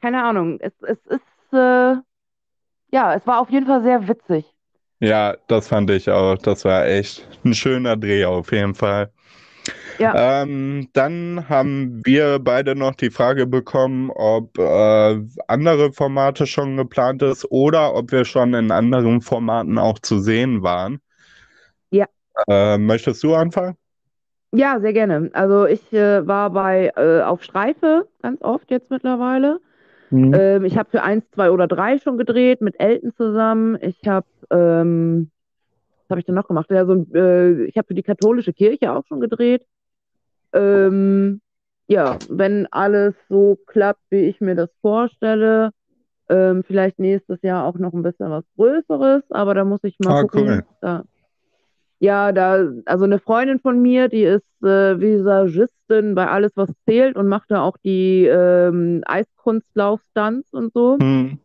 keine 0.00 0.22
Ahnung. 0.22 0.60
Es, 0.60 0.72
es 0.82 0.98
ist, 1.06 1.24
äh, 1.52 1.96
ja, 2.92 3.14
es 3.14 3.26
war 3.26 3.40
auf 3.40 3.50
jeden 3.50 3.66
Fall 3.66 3.82
sehr 3.82 4.08
witzig. 4.08 4.44
Ja, 5.00 5.36
das 5.48 5.68
fand 5.68 5.90
ich 5.90 6.08
auch. 6.10 6.38
Das 6.38 6.64
war 6.64 6.86
echt 6.86 7.26
ein 7.44 7.54
schöner 7.54 7.96
Dreh 7.96 8.24
auf 8.24 8.52
jeden 8.52 8.74
Fall. 8.74 9.10
Ja. 9.98 10.42
Ähm, 10.42 10.88
dann 10.92 11.48
haben 11.48 12.02
wir 12.04 12.38
beide 12.38 12.76
noch 12.76 12.94
die 12.94 13.10
Frage 13.10 13.46
bekommen, 13.46 14.10
ob 14.10 14.58
äh, 14.58 15.20
andere 15.48 15.92
Formate 15.92 16.46
schon 16.46 16.76
geplant 16.76 17.22
ist 17.22 17.50
oder 17.50 17.94
ob 17.94 18.12
wir 18.12 18.24
schon 18.24 18.54
in 18.54 18.70
anderen 18.70 19.20
Formaten 19.22 19.78
auch 19.78 19.98
zu 19.98 20.18
sehen 20.18 20.62
waren. 20.62 21.00
Ja. 21.90 22.06
Äh, 22.48 22.78
möchtest 22.78 23.22
du 23.22 23.34
anfangen? 23.34 23.76
Ja, 24.52 24.78
sehr 24.80 24.92
gerne. 24.92 25.30
Also 25.32 25.66
ich 25.66 25.92
äh, 25.92 26.26
war 26.26 26.50
bei 26.50 26.92
äh, 26.96 27.22
auf 27.22 27.42
Streife 27.42 28.08
ganz 28.22 28.40
oft 28.42 28.70
jetzt 28.70 28.90
mittlerweile. 28.90 29.60
Ähm, 30.12 30.64
ich 30.64 30.76
habe 30.76 30.90
für 30.90 31.02
eins, 31.02 31.24
zwei 31.32 31.50
oder 31.50 31.66
drei 31.66 31.98
schon 31.98 32.18
gedreht 32.18 32.60
mit 32.60 32.78
Elton 32.80 33.12
zusammen. 33.16 33.78
Ich 33.80 34.06
habe, 34.06 34.26
ähm, 34.50 35.30
was 36.02 36.10
habe 36.10 36.20
ich 36.20 36.26
denn 36.26 36.34
noch 36.34 36.48
gemacht? 36.48 36.70
Ja, 36.70 36.86
so, 36.86 37.06
äh, 37.14 37.64
ich 37.64 37.76
habe 37.76 37.88
für 37.88 37.94
die 37.94 38.02
katholische 38.02 38.52
Kirche 38.52 38.92
auch 38.92 39.04
schon 39.06 39.20
gedreht. 39.20 39.64
Ähm, 40.52 41.40
ja, 41.88 42.18
wenn 42.28 42.66
alles 42.72 43.14
so 43.28 43.58
klappt, 43.66 44.00
wie 44.10 44.22
ich 44.28 44.40
mir 44.40 44.54
das 44.54 44.70
vorstelle, 44.80 45.70
ähm, 46.28 46.64
vielleicht 46.64 46.98
nächstes 46.98 47.40
Jahr 47.42 47.64
auch 47.64 47.78
noch 47.78 47.92
ein 47.92 48.02
bisschen 48.02 48.30
was 48.30 48.44
Größeres, 48.56 49.22
aber 49.30 49.54
da 49.54 49.64
muss 49.64 49.84
ich 49.84 49.98
mal 50.00 50.14
Ah, 50.14 50.22
gucken. 50.22 50.46
cool. 50.46 50.64
Da, 50.80 51.04
ja, 51.98 52.32
da, 52.32 52.68
also 52.84 53.04
eine 53.04 53.18
Freundin 53.18 53.60
von 53.60 53.80
mir, 53.80 54.08
die 54.08 54.22
ist 54.22 54.62
äh, 54.62 55.00
Visagistin 55.00 56.14
bei 56.14 56.28
Alles, 56.28 56.52
was 56.54 56.70
zählt 56.84 57.16
und 57.16 57.28
macht 57.28 57.50
da 57.50 57.62
auch 57.62 57.76
die 57.78 58.26
ähm, 58.26 59.02
Eiskunstlauf-Stunts 59.06 60.52
und 60.52 60.72
so. 60.72 60.98
Hm. 61.00 61.38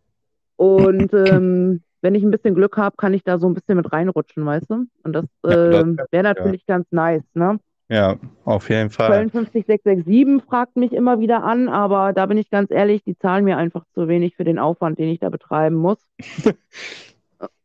Und 0.57 1.13
ähm, 1.13 1.81
wenn 2.01 2.15
ich 2.15 2.23
ein 2.23 2.31
bisschen 2.31 2.55
Glück 2.55 2.77
habe, 2.77 2.97
kann 2.97 3.13
ich 3.13 3.23
da 3.23 3.37
so 3.37 3.47
ein 3.47 3.53
bisschen 3.53 3.77
mit 3.77 3.91
reinrutschen, 3.91 4.45
weißt 4.45 4.69
du? 4.69 4.85
Und 5.03 5.13
das, 5.13 5.25
Ja, 5.45 5.69
das 5.69 5.83
ähm, 5.83 5.99
wäre 6.11 6.23
natürlich 6.23 6.65
ganz 6.65 6.87
nice, 6.91 7.23
ne? 7.33 7.59
Ja, 7.89 8.15
auf 8.45 8.69
jeden 8.69 8.89
Fall. 8.89 9.09
Köln 9.09 9.29
50667 9.31 10.47
fragt 10.47 10.77
mich 10.77 10.93
immer 10.93 11.19
wieder 11.19 11.43
an, 11.43 11.67
aber 11.67 12.13
da 12.13 12.25
bin 12.25 12.37
ich 12.37 12.49
ganz 12.49 12.71
ehrlich, 12.71 13.03
die 13.03 13.17
zahlen 13.17 13.43
mir 13.43 13.57
einfach 13.57 13.83
zu 13.93 14.07
wenig 14.07 14.37
für 14.37 14.45
den 14.45 14.59
Aufwand, 14.59 14.97
den 14.97 15.09
ich 15.09 15.19
da 15.19 15.29
betreiben 15.29 15.75
muss. 15.75 15.97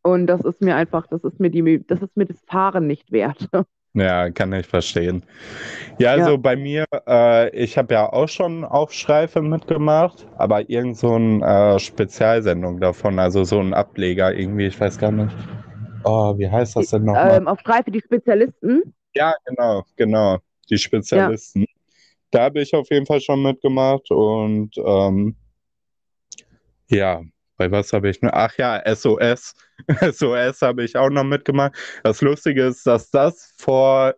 Und 0.06 0.28
das 0.28 0.40
ist 0.42 0.62
mir 0.62 0.76
einfach, 0.76 1.06
das 1.08 1.24
ist 1.24 1.40
mir 1.40 1.50
die, 1.50 1.84
das 1.86 2.00
ist 2.00 2.16
mir 2.16 2.26
das 2.26 2.40
Fahren 2.46 2.86
nicht 2.86 3.10
wert. 3.12 3.48
Ja, 3.94 4.28
kann 4.30 4.52
ich 4.52 4.66
verstehen. 4.66 5.22
Ja, 5.98 6.14
Ja. 6.14 6.24
also 6.26 6.36
bei 6.38 6.54
mir, 6.54 6.84
äh, 7.08 7.48
ich 7.56 7.78
habe 7.78 7.94
ja 7.94 8.12
auch 8.12 8.28
schon 8.28 8.62
auf 8.64 8.92
Streife 8.92 9.40
mitgemacht, 9.40 10.26
aber 10.36 10.68
irgend 10.68 10.98
so 10.98 11.14
eine 11.14 11.76
äh, 11.76 11.78
Spezialsendung 11.78 12.78
davon, 12.78 13.18
also 13.18 13.44
so 13.44 13.58
ein 13.58 13.72
Ableger 13.72 14.34
irgendwie, 14.34 14.66
ich 14.66 14.78
weiß 14.78 14.98
gar 14.98 15.12
nicht. 15.12 15.34
Oh, 16.04 16.36
wie 16.36 16.48
heißt 16.50 16.76
das 16.76 16.90
denn 16.90 17.04
nochmal? 17.04 17.38
Ähm, 17.38 17.48
auf 17.48 17.58
Streife 17.60 17.90
die 17.90 18.00
Spezialisten. 18.00 18.82
Ja, 19.14 19.34
genau, 19.46 19.84
genau, 19.96 20.38
die 20.68 20.78
Spezialisten. 20.78 21.64
Da 22.30 22.44
habe 22.44 22.60
ich 22.60 22.74
auf 22.74 22.90
jeden 22.90 23.06
Fall 23.06 23.20
schon 23.20 23.42
mitgemacht 23.42 24.10
und 24.10 24.76
ähm, 24.78 25.36
ja, 26.88 27.22
bei 27.56 27.70
was 27.70 27.92
habe 27.92 28.08
ich 28.10 28.22
noch? 28.22 28.32
Ach 28.32 28.56
ja, 28.58 28.78
SOS. 28.78 29.54
SOS 30.00 30.62
habe 30.62 30.84
ich 30.84 30.96
auch 30.96 31.10
noch 31.10 31.24
mitgemacht. 31.24 31.74
Das 32.04 32.20
Lustige 32.22 32.64
ist, 32.66 32.86
dass 32.86 33.10
das 33.10 33.54
vor 33.58 34.14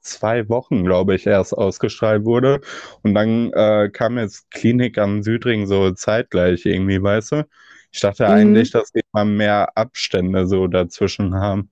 zwei 0.00 0.48
Wochen, 0.48 0.84
glaube 0.84 1.14
ich, 1.14 1.26
erst 1.26 1.52
ausgestrahlt 1.56 2.24
wurde. 2.24 2.60
Und 3.02 3.14
dann 3.14 3.52
äh, 3.52 3.90
kam 3.92 4.18
jetzt 4.18 4.50
Klinik 4.50 4.98
am 4.98 5.22
Südring 5.22 5.66
so 5.66 5.92
zeitgleich 5.92 6.66
irgendwie, 6.66 7.02
weißt 7.02 7.32
du? 7.32 7.48
Ich 7.92 8.00
dachte 8.00 8.28
Mhm. 8.28 8.30
eigentlich, 8.30 8.70
dass 8.70 8.90
die 8.92 9.02
mal 9.12 9.24
mehr 9.24 9.76
Abstände 9.76 10.46
so 10.46 10.66
dazwischen 10.66 11.34
haben. 11.34 11.70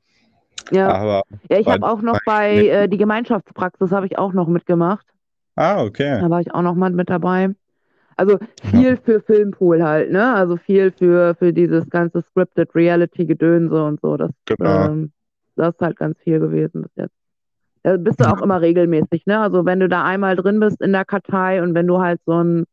Ja, 0.70 0.94
Aber, 0.94 1.24
ja 1.50 1.58
ich 1.60 1.70
habe 1.70 1.86
auch 1.86 2.02
noch 2.02 2.20
bei- 2.24 2.24
bei 2.24 2.66
äh, 2.68 2.88
die 2.88 2.96
Gemeinschaftspraxis 2.98 3.92
habe 3.92 4.06
ich 4.06 4.18
auch 4.18 4.32
noch 4.32 4.48
mitgemacht. 4.48 5.06
ah, 5.56 5.82
okay. 5.84 6.22
Da 6.22 6.30
war 6.30 6.40
ich 6.40 6.54
auch 6.54 6.62
noch 6.62 6.74
mal 6.76 6.90
mit 6.92 7.10
dabei. 7.10 7.50
Also 8.20 8.36
viel 8.70 8.98
für 8.98 9.22
Filmpool 9.22 9.82
halt, 9.82 10.12
ne? 10.12 10.34
Also 10.34 10.58
viel 10.58 10.92
für, 10.92 11.34
für 11.36 11.54
dieses 11.54 11.88
ganze 11.88 12.20
Scripted 12.20 12.74
Reality-Gedönse 12.74 13.82
und 13.82 13.98
so. 14.02 14.18
Das, 14.18 14.30
Genau. 14.44 14.88
ähm, 14.88 15.12
das 15.56 15.74
ist 15.74 15.80
halt 15.80 15.96
ganz 15.96 16.18
viel 16.18 16.38
gewesen 16.38 16.82
bis 16.82 16.90
jetzt. 16.96 17.14
Da 17.82 17.96
bist 17.96 18.20
du 18.20 18.24
auch 18.30 18.42
immer 18.42 18.60
regelmäßig, 18.60 19.24
ne? 19.24 19.40
Also 19.40 19.64
wenn 19.64 19.80
du 19.80 19.88
da 19.88 20.04
einmal 20.04 20.36
drin 20.36 20.60
bist 20.60 20.82
in 20.82 20.92
der 20.92 21.06
Kartei 21.06 21.62
und 21.62 21.74
wenn 21.74 21.86
du 21.86 21.98
halt 21.98 22.20
so 22.26 22.44
ein, 22.44 22.64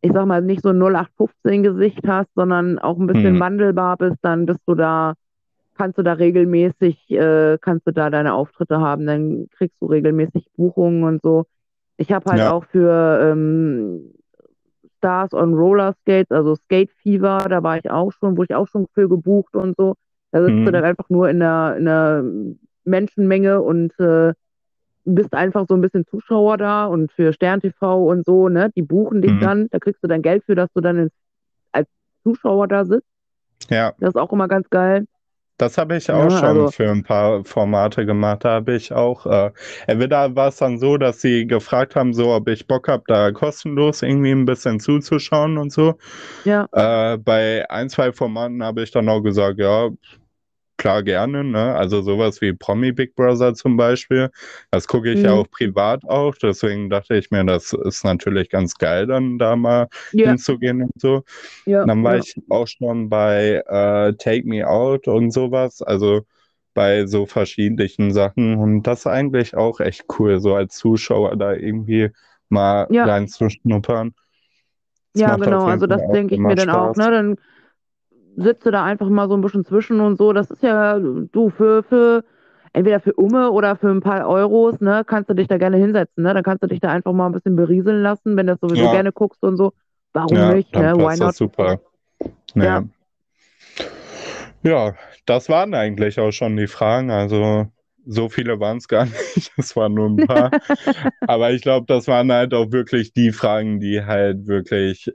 ich 0.00 0.10
sag 0.12 0.26
mal, 0.26 0.42
nicht 0.42 0.62
so 0.64 0.70
ein 0.70 0.78
0815-Gesicht 0.82 2.00
hast, 2.08 2.28
sondern 2.34 2.80
auch 2.80 2.98
ein 2.98 3.06
bisschen 3.06 3.34
Hm. 3.34 3.40
wandelbar 3.40 3.96
bist, 3.96 4.16
dann 4.22 4.46
bist 4.46 4.62
du 4.66 4.74
da, 4.74 5.14
kannst 5.76 5.96
du 5.96 6.02
da 6.02 6.14
regelmäßig, 6.14 7.08
äh, 7.12 7.56
kannst 7.60 7.86
du 7.86 7.92
da 7.92 8.10
deine 8.10 8.34
Auftritte 8.34 8.80
haben, 8.80 9.06
dann 9.06 9.46
kriegst 9.56 9.76
du 9.80 9.86
regelmäßig 9.86 10.48
Buchungen 10.56 11.04
und 11.04 11.22
so. 11.22 11.46
Ich 11.98 12.10
habe 12.10 12.28
halt 12.28 12.40
Ja. 12.40 12.52
auch 12.52 12.64
für 12.64 13.20
ähm, 13.22 14.10
Stars 14.98 15.32
on 15.32 15.54
Roller 15.54 15.94
Skates, 16.02 16.30
also 16.30 16.54
Skate 16.54 16.90
Fever, 17.02 17.38
da 17.48 17.62
war 17.62 17.78
ich 17.78 17.90
auch 17.90 18.12
schon, 18.12 18.36
wo 18.36 18.42
ich 18.42 18.54
auch 18.54 18.68
schon 18.68 18.86
für 18.94 19.08
gebucht 19.08 19.54
und 19.54 19.76
so. 19.76 19.94
Da 20.32 20.42
sitzt 20.44 20.58
Mhm. 20.58 20.64
du 20.66 20.72
dann 20.72 20.84
einfach 20.84 21.08
nur 21.08 21.28
in 21.28 21.42
einer, 21.42 21.76
in 21.76 21.88
einer 21.88 22.24
Menschenmenge 22.84 23.60
und 23.62 23.98
äh, 23.98 24.32
bist 25.04 25.34
einfach 25.34 25.66
so 25.68 25.74
ein 25.74 25.80
bisschen 25.80 26.04
Zuschauer 26.06 26.56
da 26.56 26.86
und 26.86 27.12
für 27.12 27.32
Stern 27.32 27.60
TV 27.60 28.04
und 28.06 28.26
so, 28.26 28.48
ne? 28.48 28.70
Die 28.74 28.82
buchen 28.82 29.22
dich 29.22 29.32
Mhm. 29.32 29.40
dann, 29.40 29.68
da 29.70 29.78
kriegst 29.78 30.02
du 30.02 30.08
dann 30.08 30.22
Geld 30.22 30.44
für, 30.44 30.54
dass 30.54 30.68
du 30.74 30.80
dann 30.80 31.10
als 31.72 31.88
Zuschauer 32.24 32.66
da 32.68 32.84
sitzt. 32.84 33.06
Ja. 33.70 33.92
Das 33.98 34.10
ist 34.10 34.16
auch 34.16 34.32
immer 34.32 34.48
ganz 34.48 34.68
geil. 34.70 35.06
Das 35.58 35.78
habe 35.78 35.96
ich 35.96 36.10
auch 36.10 36.24
Ja, 36.24 36.30
schon 36.30 36.48
also- 36.48 36.70
für 36.70 36.90
ein 36.90 37.02
paar 37.02 37.44
Formate 37.44 38.04
gemacht. 38.04 38.44
Da 38.44 38.50
habe 38.56 38.74
ich 38.74 38.92
auch, 38.92 39.24
äh, 39.26 39.50
entweder 39.86 40.34
war 40.36 40.48
es 40.48 40.56
dann 40.56 40.78
so, 40.78 40.98
dass 40.98 41.20
sie 41.22 41.46
gefragt 41.46 41.96
haben, 41.96 42.12
so 42.12 42.34
ob 42.34 42.48
ich 42.48 42.66
Bock 42.66 42.88
habe, 42.88 43.04
da 43.06 43.32
kostenlos 43.32 44.02
irgendwie 44.02 44.32
ein 44.32 44.44
bisschen 44.44 44.80
zuzuschauen 44.80 45.56
und 45.56 45.72
so. 45.72 45.94
Ja, 46.44 46.68
Äh, 46.72 47.16
bei 47.18 47.64
ein, 47.70 47.88
zwei 47.88 48.12
Formaten 48.12 48.62
habe 48.62 48.82
ich 48.82 48.90
dann 48.90 49.08
auch 49.08 49.20
gesagt, 49.22 49.58
ja, 49.58 49.88
klar 50.76 51.02
gerne, 51.02 51.44
ne? 51.44 51.74
Also 51.74 52.02
sowas 52.02 52.40
wie 52.40 52.52
Promi 52.52 52.92
Big 52.92 53.14
Brother 53.16 53.54
zum 53.54 53.76
Beispiel. 53.76 54.30
Das 54.70 54.86
gucke 54.88 55.12
ich 55.12 55.22
ja 55.22 55.32
Mhm. 55.32 55.40
auch 55.40 55.50
privat 55.50 56.04
auch. 56.04 56.34
Deswegen 56.36 56.90
dachte 56.90 57.16
ich 57.16 57.30
mir, 57.30 57.44
das 57.44 57.72
ist 57.72 58.04
natürlich 58.04 58.50
ganz 58.50 58.74
geil, 58.76 59.06
dann 59.06 59.38
da 59.38 59.56
mal 59.56 59.88
ja, 60.12 60.36
hinzugehen 60.36 60.82
und 60.82 60.92
so. 61.00 61.22
ja. 61.66 61.84
Dann 61.84 62.02
war 62.04 62.16
ja. 62.16 62.18
ich 62.18 62.34
auch 62.50 62.66
schon 62.66 63.08
bei 63.08 63.62
äh, 63.66 64.14
Take 64.14 64.46
Me 64.48 64.66
Out 64.68 65.08
und 65.08 65.30
sowas, 65.32 65.82
also 65.82 66.22
bei 66.74 67.06
so 67.06 67.26
verschiedenen 67.26 68.12
Sachen. 68.12 68.56
Und 68.56 68.82
das 68.84 69.00
ist 69.00 69.06
eigentlich 69.06 69.56
auch 69.56 69.80
echt 69.80 70.04
cool, 70.18 70.40
so 70.40 70.54
als 70.54 70.76
Zuschauer 70.76 71.36
da 71.36 71.54
irgendwie 71.54 72.10
mal 72.48 72.88
Ja. 72.88 73.02
reinzuschnuppern. 73.02 74.14
Das 75.22 75.22
Ja, 75.22 75.36
genau, 75.36 75.66
also 75.66 75.86
das 75.86 76.08
auch 76.08 76.10
denke 76.10 76.34
ich 76.34 76.44
mir 76.44 76.56
dann 76.56 76.70
auch, 76.70 76.94
Spaß. 76.94 76.96
ne? 76.96 77.10
Dann 77.10 77.36
sitzt 78.36 78.66
du 78.66 78.70
da 78.70 78.84
einfach 78.84 79.08
mal 79.08 79.28
so 79.28 79.34
ein 79.34 79.40
bisschen 79.40 79.64
zwischen 79.64 80.00
und 80.00 80.18
so. 80.18 80.32
Das 80.32 80.50
ist 80.50 80.62
ja, 80.62 80.98
du, 80.98 81.50
für, 81.50 81.82
für, 81.82 82.24
entweder 82.72 83.00
für 83.00 83.14
Umme 83.14 83.50
oder 83.50 83.76
für 83.76 83.88
ein 83.90 84.00
paar 84.00 84.28
Euros, 84.28 84.80
ne, 84.80 85.02
kannst 85.06 85.30
du 85.30 85.34
dich 85.34 85.48
da 85.48 85.58
gerne 85.58 85.78
hinsetzen, 85.78 86.22
ne? 86.22 86.34
Dann 86.34 86.42
kannst 86.42 86.62
du 86.62 86.66
dich 86.66 86.80
da 86.80 86.90
einfach 86.90 87.12
mal 87.12 87.26
ein 87.26 87.32
bisschen 87.32 87.56
berieseln 87.56 88.02
lassen, 88.02 88.36
wenn 88.36 88.46
du 88.46 88.52
das 88.52 88.60
sowieso 88.60 88.84
Ja. 88.84 88.92
gerne 88.92 89.12
guckst 89.12 89.42
und 89.42 89.56
so. 89.56 89.72
Warum 90.12 90.34
Ja, 90.34 90.54
nicht, 90.54 90.72
ne? 90.74 90.94
Why 90.96 91.16
not? 91.16 91.34
super. 91.34 91.80
Nee. 92.54 92.64
Ja. 92.64 92.84
Ja, 94.62 94.94
das 95.26 95.48
waren 95.48 95.74
eigentlich 95.74 96.18
auch 96.18 96.32
schon 96.32 96.56
die 96.56 96.66
Fragen. 96.66 97.10
Also 97.10 97.66
so 98.06 98.28
viele 98.28 98.58
waren 98.60 98.78
es 98.78 98.88
gar 98.88 99.06
nicht. 99.34 99.52
Es 99.56 99.76
waren 99.76 99.94
nur 99.94 100.08
ein 100.08 100.16
paar. 100.18 100.50
Aber 101.26 101.52
ich 101.52 101.62
glaube, 101.62 101.86
das 101.86 102.08
waren 102.08 102.32
halt 102.32 102.54
auch 102.54 102.72
wirklich 102.72 103.12
die 103.12 103.32
Fragen, 103.32 103.80
die 103.80 104.04
halt 104.04 104.46
wirklich 104.46 105.10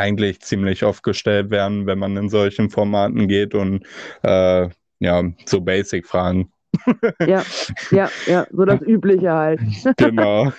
eigentlich 0.00 0.40
ziemlich 0.40 0.84
oft 0.84 1.02
gestellt 1.02 1.50
werden, 1.50 1.86
wenn 1.86 1.98
man 1.98 2.16
in 2.16 2.28
solchen 2.28 2.70
Formaten 2.70 3.28
geht 3.28 3.54
und 3.54 3.86
äh, 4.22 4.68
ja, 4.98 5.22
so 5.46 5.60
Basic-Fragen. 5.60 6.52
Ja, 7.26 7.42
ja, 7.90 8.10
ja, 8.26 8.46
so 8.52 8.64
das 8.64 8.80
Übliche 8.86 9.32
halt. 9.32 9.60
Genau. 9.96 10.52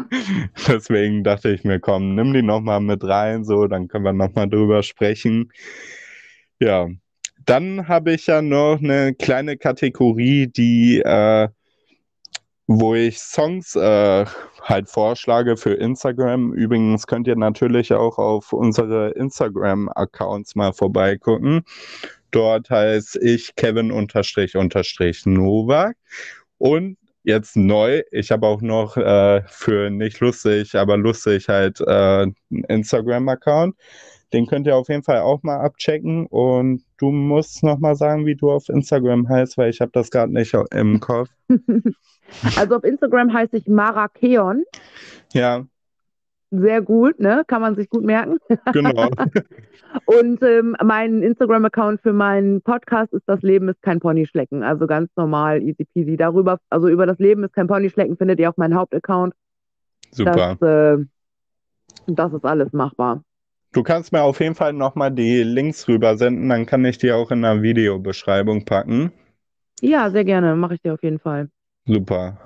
Deswegen 0.68 1.24
dachte 1.24 1.50
ich 1.50 1.64
mir, 1.64 1.80
komm, 1.80 2.14
nimm 2.14 2.32
die 2.32 2.42
nochmal 2.42 2.80
mit 2.80 3.04
rein, 3.04 3.44
so, 3.44 3.66
dann 3.66 3.88
können 3.88 4.04
wir 4.04 4.12
nochmal 4.12 4.48
drüber 4.48 4.82
sprechen. 4.82 5.50
Ja, 6.60 6.88
dann 7.44 7.88
habe 7.88 8.12
ich 8.12 8.26
ja 8.26 8.42
noch 8.42 8.78
eine 8.78 9.14
kleine 9.14 9.56
Kategorie, 9.56 10.46
die 10.46 11.00
äh, 11.00 11.48
wo 12.68 12.94
ich 12.94 13.18
Songs 13.18 13.74
äh, 13.76 14.26
halt 14.62 14.90
vorschlage 14.90 15.56
für 15.56 15.72
Instagram. 15.72 16.52
Übrigens 16.52 17.06
könnt 17.06 17.26
ihr 17.26 17.34
natürlich 17.34 17.94
auch 17.94 18.18
auf 18.18 18.52
unsere 18.52 19.10
Instagram-Accounts 19.12 20.54
mal 20.54 20.74
vorbeigucken. 20.74 21.62
Dort 22.30 22.68
heiße 22.68 23.18
ich 23.20 23.56
Kevin 23.56 23.90
unterstrich 23.90 24.54
unterstrich 24.54 25.24
Novak. 25.24 25.96
Und 26.58 26.98
jetzt 27.24 27.56
neu, 27.56 28.02
ich 28.10 28.30
habe 28.30 28.46
auch 28.46 28.60
noch 28.60 28.98
äh, 28.98 29.42
für 29.46 29.88
nicht 29.88 30.20
lustig, 30.20 30.74
aber 30.74 30.98
lustig 30.98 31.48
halt 31.48 31.80
äh, 31.80 31.86
einen 31.86 32.34
Instagram-Account. 32.68 33.76
Den 34.34 34.46
könnt 34.46 34.66
ihr 34.66 34.76
auf 34.76 34.90
jeden 34.90 35.04
Fall 35.04 35.20
auch 35.20 35.42
mal 35.42 35.58
abchecken. 35.58 36.26
Und 36.26 36.84
du 36.98 37.10
musst 37.10 37.62
noch 37.62 37.78
mal 37.78 37.96
sagen, 37.96 38.26
wie 38.26 38.36
du 38.36 38.50
auf 38.50 38.68
Instagram 38.68 39.26
heißt, 39.26 39.56
weil 39.56 39.70
ich 39.70 39.80
habe 39.80 39.92
das 39.94 40.10
gerade 40.10 40.34
nicht 40.34 40.54
im 40.72 41.00
Kopf. 41.00 41.30
Also 42.56 42.76
auf 42.76 42.84
Instagram 42.84 43.32
heiße 43.32 43.56
ich 43.56 43.66
Marakeon. 43.68 44.64
Ja, 45.32 45.64
Sehr 46.50 46.80
gut, 46.80 47.20
ne? 47.20 47.42
Kann 47.46 47.60
man 47.60 47.76
sich 47.76 47.90
gut 47.90 48.04
merken. 48.04 48.38
genau. 48.72 49.10
Und 50.06 50.42
ähm, 50.42 50.76
mein 50.82 51.22
Instagram-Account 51.22 52.00
für 52.02 52.12
meinen 52.12 52.62
Podcast 52.62 53.12
ist 53.12 53.24
Das 53.26 53.42
Leben 53.42 53.68
ist 53.68 53.82
kein 53.82 54.00
Ponyschlecken. 54.00 54.62
Also 54.62 54.86
ganz 54.86 55.10
normal, 55.16 55.62
easy 55.62 55.84
peasy. 55.84 56.16
Darüber, 56.16 56.58
also 56.70 56.88
über 56.88 57.06
das 57.06 57.18
Leben 57.18 57.44
ist 57.44 57.54
kein 57.54 57.66
Ponyschlecken 57.66 58.16
findet 58.16 58.38
ihr 58.40 58.50
auch 58.50 58.56
meinen 58.56 58.74
Hauptaccount. 58.74 59.34
Super. 60.10 60.56
Das, 60.60 60.68
äh, 60.68 61.04
das 62.06 62.32
ist 62.32 62.44
alles 62.44 62.72
machbar. 62.72 63.22
Du 63.72 63.82
kannst 63.82 64.12
mir 64.12 64.22
auf 64.22 64.40
jeden 64.40 64.54
Fall 64.54 64.72
nochmal 64.72 65.10
die 65.10 65.42
Links 65.42 65.86
rübersenden, 65.88 66.48
dann 66.48 66.64
kann 66.64 66.84
ich 66.86 66.96
die 66.98 67.12
auch 67.12 67.30
in 67.30 67.42
der 67.42 67.60
Videobeschreibung 67.62 68.64
packen. 68.64 69.12
Ja, 69.80 70.10
sehr 70.10 70.24
gerne. 70.24 70.56
Mache 70.56 70.74
ich 70.74 70.80
dir 70.82 70.94
auf 70.94 71.02
jeden 71.02 71.18
Fall. 71.18 71.50
Super. 71.88 72.38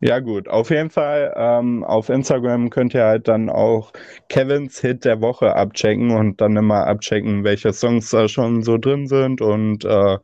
Ja 0.00 0.18
gut, 0.20 0.48
auf 0.48 0.70
jeden 0.70 0.90
Fall 0.90 1.32
ähm, 1.36 1.84
auf 1.84 2.08
Instagram 2.10 2.70
könnt 2.70 2.94
ihr 2.94 3.04
halt 3.04 3.28
dann 3.28 3.50
auch 3.50 3.92
Kevins 4.28 4.80
Hit 4.80 5.04
der 5.04 5.20
Woche 5.20 5.54
abchecken 5.56 6.10
und 6.10 6.40
dann 6.40 6.56
immer 6.56 6.86
abchecken, 6.88 7.44
welche 7.44 7.72
Songs 7.72 8.10
da 8.10 8.28
schon 8.28 8.62
so 8.62 8.78
drin 8.78 9.06
sind 9.08 9.40
und 9.40 9.84
äh, 9.84 10.18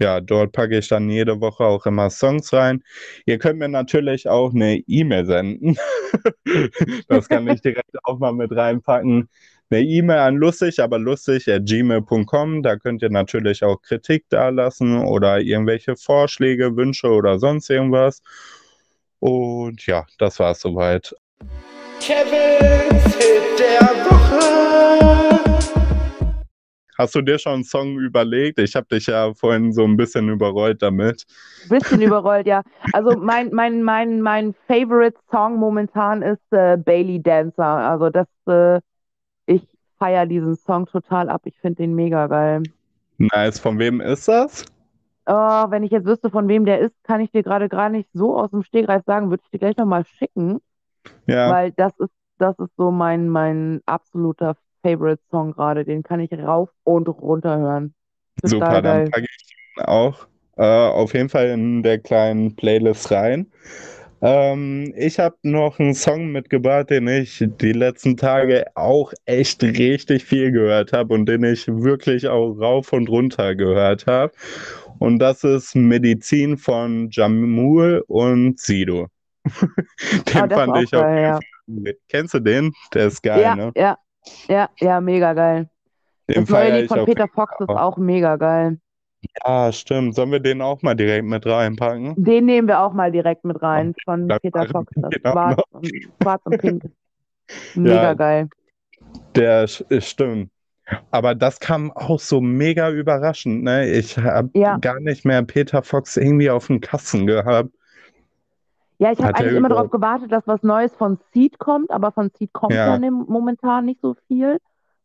ja, 0.00 0.20
dort 0.20 0.52
packe 0.52 0.78
ich 0.78 0.88
dann 0.88 1.10
jede 1.10 1.40
Woche 1.40 1.64
auch 1.64 1.86
immer 1.86 2.10
Songs 2.10 2.52
rein. 2.52 2.84
Ihr 3.26 3.38
könnt 3.38 3.58
mir 3.58 3.68
natürlich 3.68 4.28
auch 4.28 4.54
eine 4.54 4.76
E-Mail 4.86 5.26
senden. 5.26 5.76
Das 7.08 7.28
kann 7.28 7.48
ich 7.48 7.62
direkt 7.62 8.04
auch 8.04 8.18
mal 8.18 8.32
mit 8.32 8.52
reinpacken. 8.54 9.28
Eine 9.72 9.84
E-Mail 9.84 10.18
an 10.18 10.36
lustig, 10.36 10.80
aber 10.80 10.98
lustig 10.98 11.48
at 11.48 11.64
gmail.com. 11.64 12.62
Da 12.62 12.76
könnt 12.76 13.00
ihr 13.00 13.08
natürlich 13.08 13.64
auch 13.64 13.80
Kritik 13.80 14.28
dalassen 14.28 14.98
oder 15.02 15.40
irgendwelche 15.40 15.96
Vorschläge, 15.96 16.76
Wünsche 16.76 17.08
oder 17.08 17.38
sonst 17.38 17.70
irgendwas. 17.70 18.20
Und 19.18 19.86
ja, 19.86 20.04
das 20.18 20.38
war's 20.40 20.60
soweit. 20.60 21.16
Kevins 22.00 23.16
Hit 23.16 23.58
der 23.58 23.80
Woche. 24.10 25.72
Hast 26.98 27.14
du 27.14 27.22
dir 27.22 27.38
schon 27.38 27.54
einen 27.54 27.64
Song 27.64 27.98
überlegt? 27.98 28.58
Ich 28.58 28.76
habe 28.76 28.88
dich 28.92 29.06
ja 29.06 29.32
vorhin 29.32 29.72
so 29.72 29.84
ein 29.84 29.96
bisschen 29.96 30.28
überrollt 30.28 30.82
damit. 30.82 31.24
Bisschen 31.70 32.02
überrollt, 32.02 32.46
ja. 32.46 32.60
Also 32.92 33.16
mein, 33.16 33.48
mein, 33.54 33.82
mein, 33.82 34.20
mein 34.20 34.54
Favorite 34.68 35.16
Song 35.30 35.56
momentan 35.56 36.20
ist 36.20 36.42
äh, 36.50 36.76
Bailey 36.76 37.22
Dancer. 37.22 37.64
Also 37.64 38.10
das, 38.10 38.26
äh, 38.46 38.78
feiere 40.02 40.26
diesen 40.26 40.56
Song 40.56 40.86
total 40.86 41.28
ab. 41.30 41.42
Ich 41.46 41.58
finde 41.60 41.76
den 41.82 41.94
mega 41.94 42.26
geil. 42.26 42.62
Nice. 43.18 43.58
Von 43.58 43.78
wem 43.78 44.00
ist 44.00 44.28
das? 44.28 44.66
Oh, 45.26 45.32
wenn 45.70 45.84
ich 45.84 45.92
jetzt 45.92 46.06
wüsste, 46.06 46.30
von 46.30 46.48
wem 46.48 46.64
der 46.64 46.80
ist, 46.80 46.94
kann 47.04 47.20
ich 47.20 47.30
dir 47.30 47.42
gerade 47.44 47.68
gar 47.68 47.88
nicht 47.88 48.08
so 48.12 48.36
aus 48.36 48.50
dem 48.50 48.62
Stegreif 48.64 49.04
sagen. 49.06 49.30
Würde 49.30 49.42
ich 49.44 49.50
dir 49.50 49.58
gleich 49.58 49.76
nochmal 49.76 50.04
schicken, 50.04 50.58
Ja, 51.26 51.50
weil 51.50 51.72
das 51.72 51.92
ist, 51.98 52.12
das 52.38 52.58
ist 52.58 52.74
so 52.76 52.90
mein, 52.90 53.28
mein 53.28 53.80
absoluter 53.86 54.56
Favorite 54.82 55.22
Song 55.30 55.52
gerade. 55.52 55.84
Den 55.84 56.02
kann 56.02 56.20
ich 56.20 56.32
rauf 56.32 56.70
und 56.84 57.08
runter 57.08 57.58
hören. 57.58 57.94
Super. 58.44 58.82
Dann 58.82 59.10
packe 59.10 59.26
ich 59.26 59.54
ihn 59.78 59.84
auch 59.84 60.26
äh, 60.56 60.64
auf 60.64 61.14
jeden 61.14 61.28
Fall 61.28 61.48
in 61.48 61.82
der 61.82 61.98
kleinen 61.98 62.56
Playlist 62.56 63.10
rein. 63.12 63.52
Ähm, 64.22 64.92
ich 64.96 65.18
habe 65.18 65.36
noch 65.42 65.78
einen 65.80 65.94
Song 65.94 66.30
mitgebracht, 66.30 66.90
den 66.90 67.08
ich 67.08 67.44
die 67.60 67.72
letzten 67.72 68.16
Tage 68.16 68.66
auch 68.76 69.12
echt 69.24 69.62
richtig 69.64 70.24
viel 70.24 70.52
gehört 70.52 70.92
habe 70.92 71.14
und 71.14 71.26
den 71.26 71.42
ich 71.44 71.66
wirklich 71.68 72.28
auch 72.28 72.52
rauf 72.52 72.92
und 72.92 73.08
runter 73.08 73.54
gehört 73.56 74.06
habe. 74.06 74.32
Und 75.00 75.18
das 75.18 75.42
ist 75.44 75.74
Medizin 75.74 76.56
von 76.58 77.08
Jamul 77.10 78.04
und 78.06 78.60
Sido. 78.60 79.08
Den 80.34 80.44
Ah, 80.44 80.46
fand 80.50 80.76
auch 80.76 80.84
ich 80.84 80.94
auf 80.94 81.06
geil, 81.06 81.22
ja. 81.22 81.44
Kennst 82.08 82.34
du 82.34 82.40
den? 82.40 82.72
Der 82.94 83.06
ist 83.08 83.22
geil, 83.22 83.50
Ja, 83.50 83.54
ne? 83.54 83.74
ja, 83.74 83.96
ja, 84.48 84.68
ja, 84.80 85.00
mega 85.00 85.32
geil. 85.34 85.68
Den 86.28 86.44
Das 86.44 86.50
neue 86.50 86.70
Lied 86.70 86.88
von 86.88 87.02
Peter 87.04 87.28
Fox 87.28 87.60
ist 87.60 87.74
auch. 87.74 87.76
auch 87.76 87.98
mega 87.98 88.36
geil. 88.36 88.80
Ja, 89.44 89.72
stimmt. 89.72 90.14
Sollen 90.14 90.32
wir 90.32 90.40
den 90.40 90.60
auch 90.62 90.82
mal 90.82 90.94
direkt 90.94 91.26
mit 91.26 91.46
reinpacken? 91.46 92.14
Den 92.16 92.46
nehmen 92.46 92.68
wir 92.68 92.80
auch 92.80 92.92
mal 92.92 93.12
direkt 93.12 93.44
mit 93.44 93.60
rein 93.62 93.94
von 94.04 94.28
Peter 94.42 94.66
Fox. 94.66 94.92
Das 94.96 95.14
Schwarz 95.14 95.62
und, 95.70 95.90
Schwarz 96.20 96.42
und 96.44 96.58
Pink. 96.58 96.84
Mega 97.74 98.02
Ja. 98.02 98.14
geil. 98.14 98.48
Der 99.36 99.66
stimmt. 99.66 100.50
Aber 101.10 101.34
das 101.34 101.60
kam 101.60 101.90
auch 101.92 102.18
so 102.20 102.40
mega 102.40 102.90
überraschend, 102.90 103.62
ne? 103.62 103.88
Ich 103.88 104.18
habe 104.18 104.50
Ja. 104.54 104.76
gar 104.78 105.00
nicht 105.00 105.24
mehr 105.24 105.42
Peter 105.42 105.82
Fox 105.82 106.16
irgendwie 106.16 106.50
auf 106.50 106.66
dem 106.66 106.80
Kasten 106.80 107.26
gehabt. 107.26 107.70
Ja, 108.98 109.10
ich 109.10 109.18
habe 109.20 109.34
eigentlich 109.34 109.56
immer 109.56 109.68
darauf 109.68 109.90
gewartet, 109.90 110.30
dass 110.30 110.46
was 110.46 110.62
Neues 110.62 110.94
von 110.94 111.18
Seed 111.32 111.58
kommt, 111.58 111.90
aber 111.90 112.12
von 112.12 112.30
Seed 112.38 112.52
kommt 112.52 112.74
Ja. 112.74 112.98
momentan 112.98 113.86
nicht 113.86 114.00
so 114.00 114.16
viel. 114.28 114.58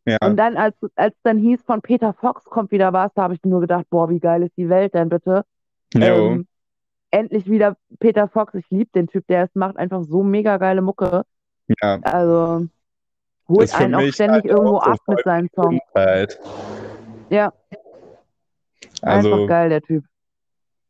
Ja, 0.07 0.17
Und 0.25 0.37
dann, 0.37 0.55
als 0.55 0.73
als 0.95 1.13
dann 1.23 1.37
hieß, 1.37 1.63
von 1.63 1.81
Peter 1.81 2.13
Fox 2.13 2.45
kommt 2.45 2.71
wieder 2.71 2.93
was, 2.93 3.13
da 3.13 3.23
habe 3.23 3.33
ich 3.33 3.43
nur 3.43 3.59
gedacht, 3.59 3.85
boah, 3.89 4.09
wie 4.09 4.21
geil 4.21 4.41
ist 4.43 4.55
die 4.55 4.69
Welt 4.69 4.93
denn 4.93 5.09
bitte? 5.09 5.43
jo, 5.93 6.01
Ähm, 6.01 6.47
endlich 7.11 7.49
wieder 7.49 7.75
Peter 7.99 8.29
Fox. 8.29 8.53
Ich 8.53 8.69
liebe 8.69 8.89
den 8.95 9.07
Typ, 9.07 9.27
der 9.27 9.43
es 9.43 9.49
macht 9.53 9.75
einfach 9.75 10.03
so 10.03 10.23
mega 10.23 10.55
geile 10.57 10.81
Mucke. 10.81 11.23
ja. 11.81 11.99
Also 12.03 12.67
holt 13.49 13.75
einen 13.75 13.95
auch 13.95 14.01
ständig 14.13 14.43
halt 14.43 14.45
irgendwo 14.45 14.77
ab 14.77 14.97
mit 15.07 15.23
seinen 15.25 15.49
Songs. 15.53 15.81
Halt. 15.93 16.39
Ja, 17.29 17.51
Also, 19.01 19.33
einfach 19.33 19.47
geil, 19.49 19.69
der 19.69 19.81
Typ. 19.81 20.05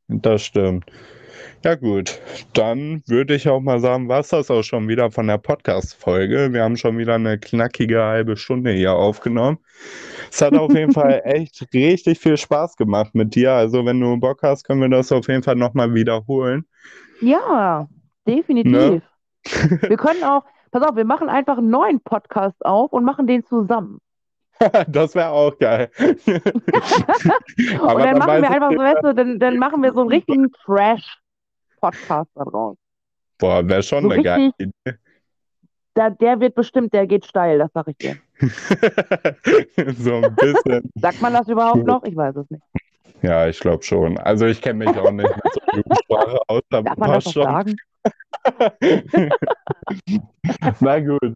das 0.10 0.44
stimmt. 0.44 0.86
Ja, 1.64 1.76
gut. 1.76 2.20
Dann 2.54 3.04
würde 3.08 3.36
ich 3.36 3.50
auch 3.50 3.60
mal 3.60 3.80
sagen, 3.80 4.08
war 4.08 4.20
es 4.20 4.30
das 4.30 4.50
auch 4.52 4.64
schon 4.64 4.88
wieder 4.88 5.12
von 5.12 5.28
der 5.28 5.38
Podcast-Folge. 5.38 6.54
Wir 6.54 6.64
haben 6.64 6.78
schon 6.78 6.98
wieder 6.98 7.16
eine 7.16 7.38
knackige 7.38 8.02
halbe 8.04 8.38
Stunde 8.38 8.72
hier 8.72 8.94
aufgenommen. 8.94 9.58
Es 10.32 10.42
hat 10.42 10.54
auf 10.54 10.74
jeden 10.74 10.94
Fall 10.94 11.22
echt 11.26 11.68
richtig 11.74 12.20
viel 12.20 12.38
Spaß 12.38 12.76
gemacht 12.76 13.16
mit 13.16 13.36
dir. 13.36 13.54
Also, 13.54 13.86
wenn 13.86 14.00
du 14.00 14.18
Bock 14.18 14.44
hast, 14.44 14.64
können 14.64 14.82
wir 14.82 14.90
das 14.90 15.12
auf 15.12 15.28
jeden 15.28 15.44
Fall 15.44 15.56
nochmal 15.56 15.94
wiederholen. 15.94 16.66
Ja, 17.22 17.88
definitiv. 18.28 18.72
Ne? 18.72 19.02
Wir 19.82 19.98
können 19.98 20.24
auch, 20.24 20.44
pass 20.72 20.84
auf, 20.84 20.96
wir 20.96 21.06
machen 21.06 21.30
einfach 21.30 21.58
einen 21.58 21.70
neuen 21.70 22.00
Podcast 22.02 22.66
auf 22.66 22.94
und 22.94 23.04
machen 23.04 23.28
den 23.28 23.46
zusammen. 23.46 24.00
Das 24.88 25.16
wäre 25.16 25.30
auch 25.30 25.58
geil. 25.58 25.90
Und 26.00 26.26
dann 28.00 28.18
dann 28.18 28.18
machen 28.18 28.42
wir 28.42 28.52
einfach 28.52 28.72
so, 28.72 28.78
weißt 28.78 29.04
du, 29.04 29.14
dann, 29.14 29.40
dann 29.40 29.58
machen 29.58 29.84
wir 29.84 29.94
so 29.94 30.02
einen 30.02 30.10
richtigen 30.10 30.52
Trash-Podcast 30.52 31.27
da 31.82 32.26
draus. 32.36 32.78
Boah, 33.38 33.68
wäre 33.68 33.84
schon 33.84 34.04
So 34.04 34.10
eine 34.10 34.24
geile 34.24 34.52
Idee. 34.58 34.72
Da, 35.94 36.10
der 36.12 36.40
wird 36.40 36.54
bestimmt, 36.54 36.94
der 36.94 37.08
geht 37.08 37.26
steil, 37.26 37.58
das 37.58 37.72
sag 37.74 37.88
ich 37.88 37.98
dir. 37.98 38.18
So 39.98 40.16
ein 40.16 40.36
bisschen. 40.36 40.92
Sagt 40.96 41.22
man 41.22 41.34
das 41.34 41.48
überhaupt 41.48 41.86
noch? 41.86 42.04
Ich 42.04 42.16
weiß 42.16 42.36
es 42.36 42.50
nicht. 42.52 42.62
Ja, 43.24 43.48
ich 43.48 43.60
glaube 43.60 43.84
schon. 43.84 44.18
Also 44.20 44.46
ich 44.46 44.62
kenne 44.62 44.86
mich 44.86 44.96
auch 44.96 45.12
nicht 45.12 45.28
mit 45.28 45.54
so 45.54 45.60
Jugendsprache 45.78 46.40
aus, 46.48 46.62
aber 46.70 46.84
Darf 46.84 46.98
man 46.98 47.12
das 47.12 47.24
schon. 47.32 47.44
sagen? 47.44 47.76
Na 50.80 51.00
gut. 51.00 51.34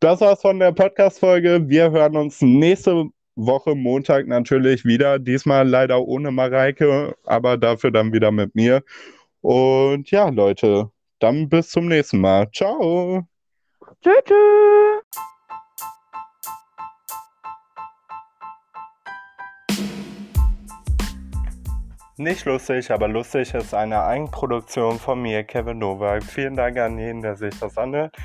Das 0.00 0.20
war's 0.20 0.40
von 0.40 0.58
der 0.58 0.72
Podcast-Folge. 0.72 1.68
Wir 1.68 1.90
hören 1.90 2.16
uns 2.16 2.40
nächste 2.40 3.10
Woche 3.36 3.74
Montag 3.74 4.26
natürlich 4.26 4.84
wieder. 4.84 5.18
Diesmal 5.18 5.68
leider 5.68 6.00
ohne 6.00 6.30
Mareike, 6.30 7.14
aber 7.24 7.56
dafür 7.58 7.90
dann 7.90 8.12
wieder 8.12 8.30
mit 8.30 8.54
mir. 8.54 8.82
Und 9.40 10.10
ja, 10.10 10.28
Leute, 10.28 10.90
dann 11.18 11.48
bis 11.48 11.70
zum 11.70 11.86
nächsten 11.86 12.20
Mal. 12.20 12.50
Ciao. 12.52 13.26
Tschö, 14.02 14.10
tschö. 14.24 15.00
Nicht 22.20 22.46
lustig, 22.46 22.90
aber 22.90 23.06
lustig 23.06 23.54
ist 23.54 23.72
eine 23.72 24.02
Eigenproduktion 24.02 24.98
von 24.98 25.22
mir, 25.22 25.44
Kevin 25.44 25.78
Nowak. 25.78 26.24
Vielen 26.24 26.56
Dank 26.56 26.76
an 26.76 26.98
jeden, 26.98 27.22
der 27.22 27.36
sich 27.36 27.56
das 27.60 27.78
anhört. 27.78 28.16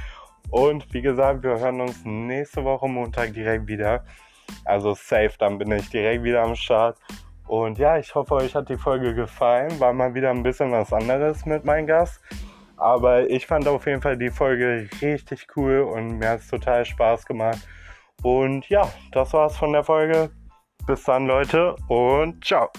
Und 0.50 0.92
wie 0.96 1.04
gesagt, 1.04 1.44
wir 1.44 1.60
hören 1.60 1.80
uns 1.80 2.04
nächste 2.04 2.64
Woche 2.64 2.88
Montag 2.88 3.34
direkt 3.34 3.68
wieder. 3.68 4.04
Also 4.66 4.96
safe, 4.96 5.34
dann 5.38 5.60
bin 5.60 5.72
ich 5.72 5.90
direkt 5.92 6.24
wieder 6.24 6.42
am 6.42 6.56
Start. 6.56 6.98
Und 7.54 7.78
ja, 7.78 8.00
ich 8.00 8.16
hoffe, 8.16 8.34
euch 8.34 8.56
hat 8.56 8.68
die 8.70 8.78
Folge 8.78 9.14
gefallen. 9.14 9.80
War 9.80 9.94
mal 9.94 10.16
wieder 10.16 10.32
ein 10.32 10.42
bisschen 10.42 10.72
was 10.72 10.92
anderes 10.92 11.46
mit 11.46 11.64
meinem 11.64 11.86
Gast. 11.86 12.20
Aber 12.78 13.30
ich 13.30 13.46
fand 13.46 13.68
auf 13.68 13.86
jeden 13.86 14.02
Fall 14.02 14.18
die 14.18 14.32
Folge 14.32 14.90
richtig 15.04 15.46
cool 15.56 15.82
und 15.82 16.18
mir 16.18 16.30
hat 16.30 16.40
es 16.40 16.48
total 16.48 16.84
Spaß 16.84 17.28
gemacht. 17.28 17.60
Und 18.24 18.68
ja, 18.70 18.92
das 19.12 19.34
war's 19.34 19.56
von 19.56 19.72
der 19.72 19.84
Folge. 19.84 20.32
Bis 20.88 21.04
dann, 21.04 21.28
Leute, 21.28 21.76
und 21.90 22.44
ciao. 22.44 22.72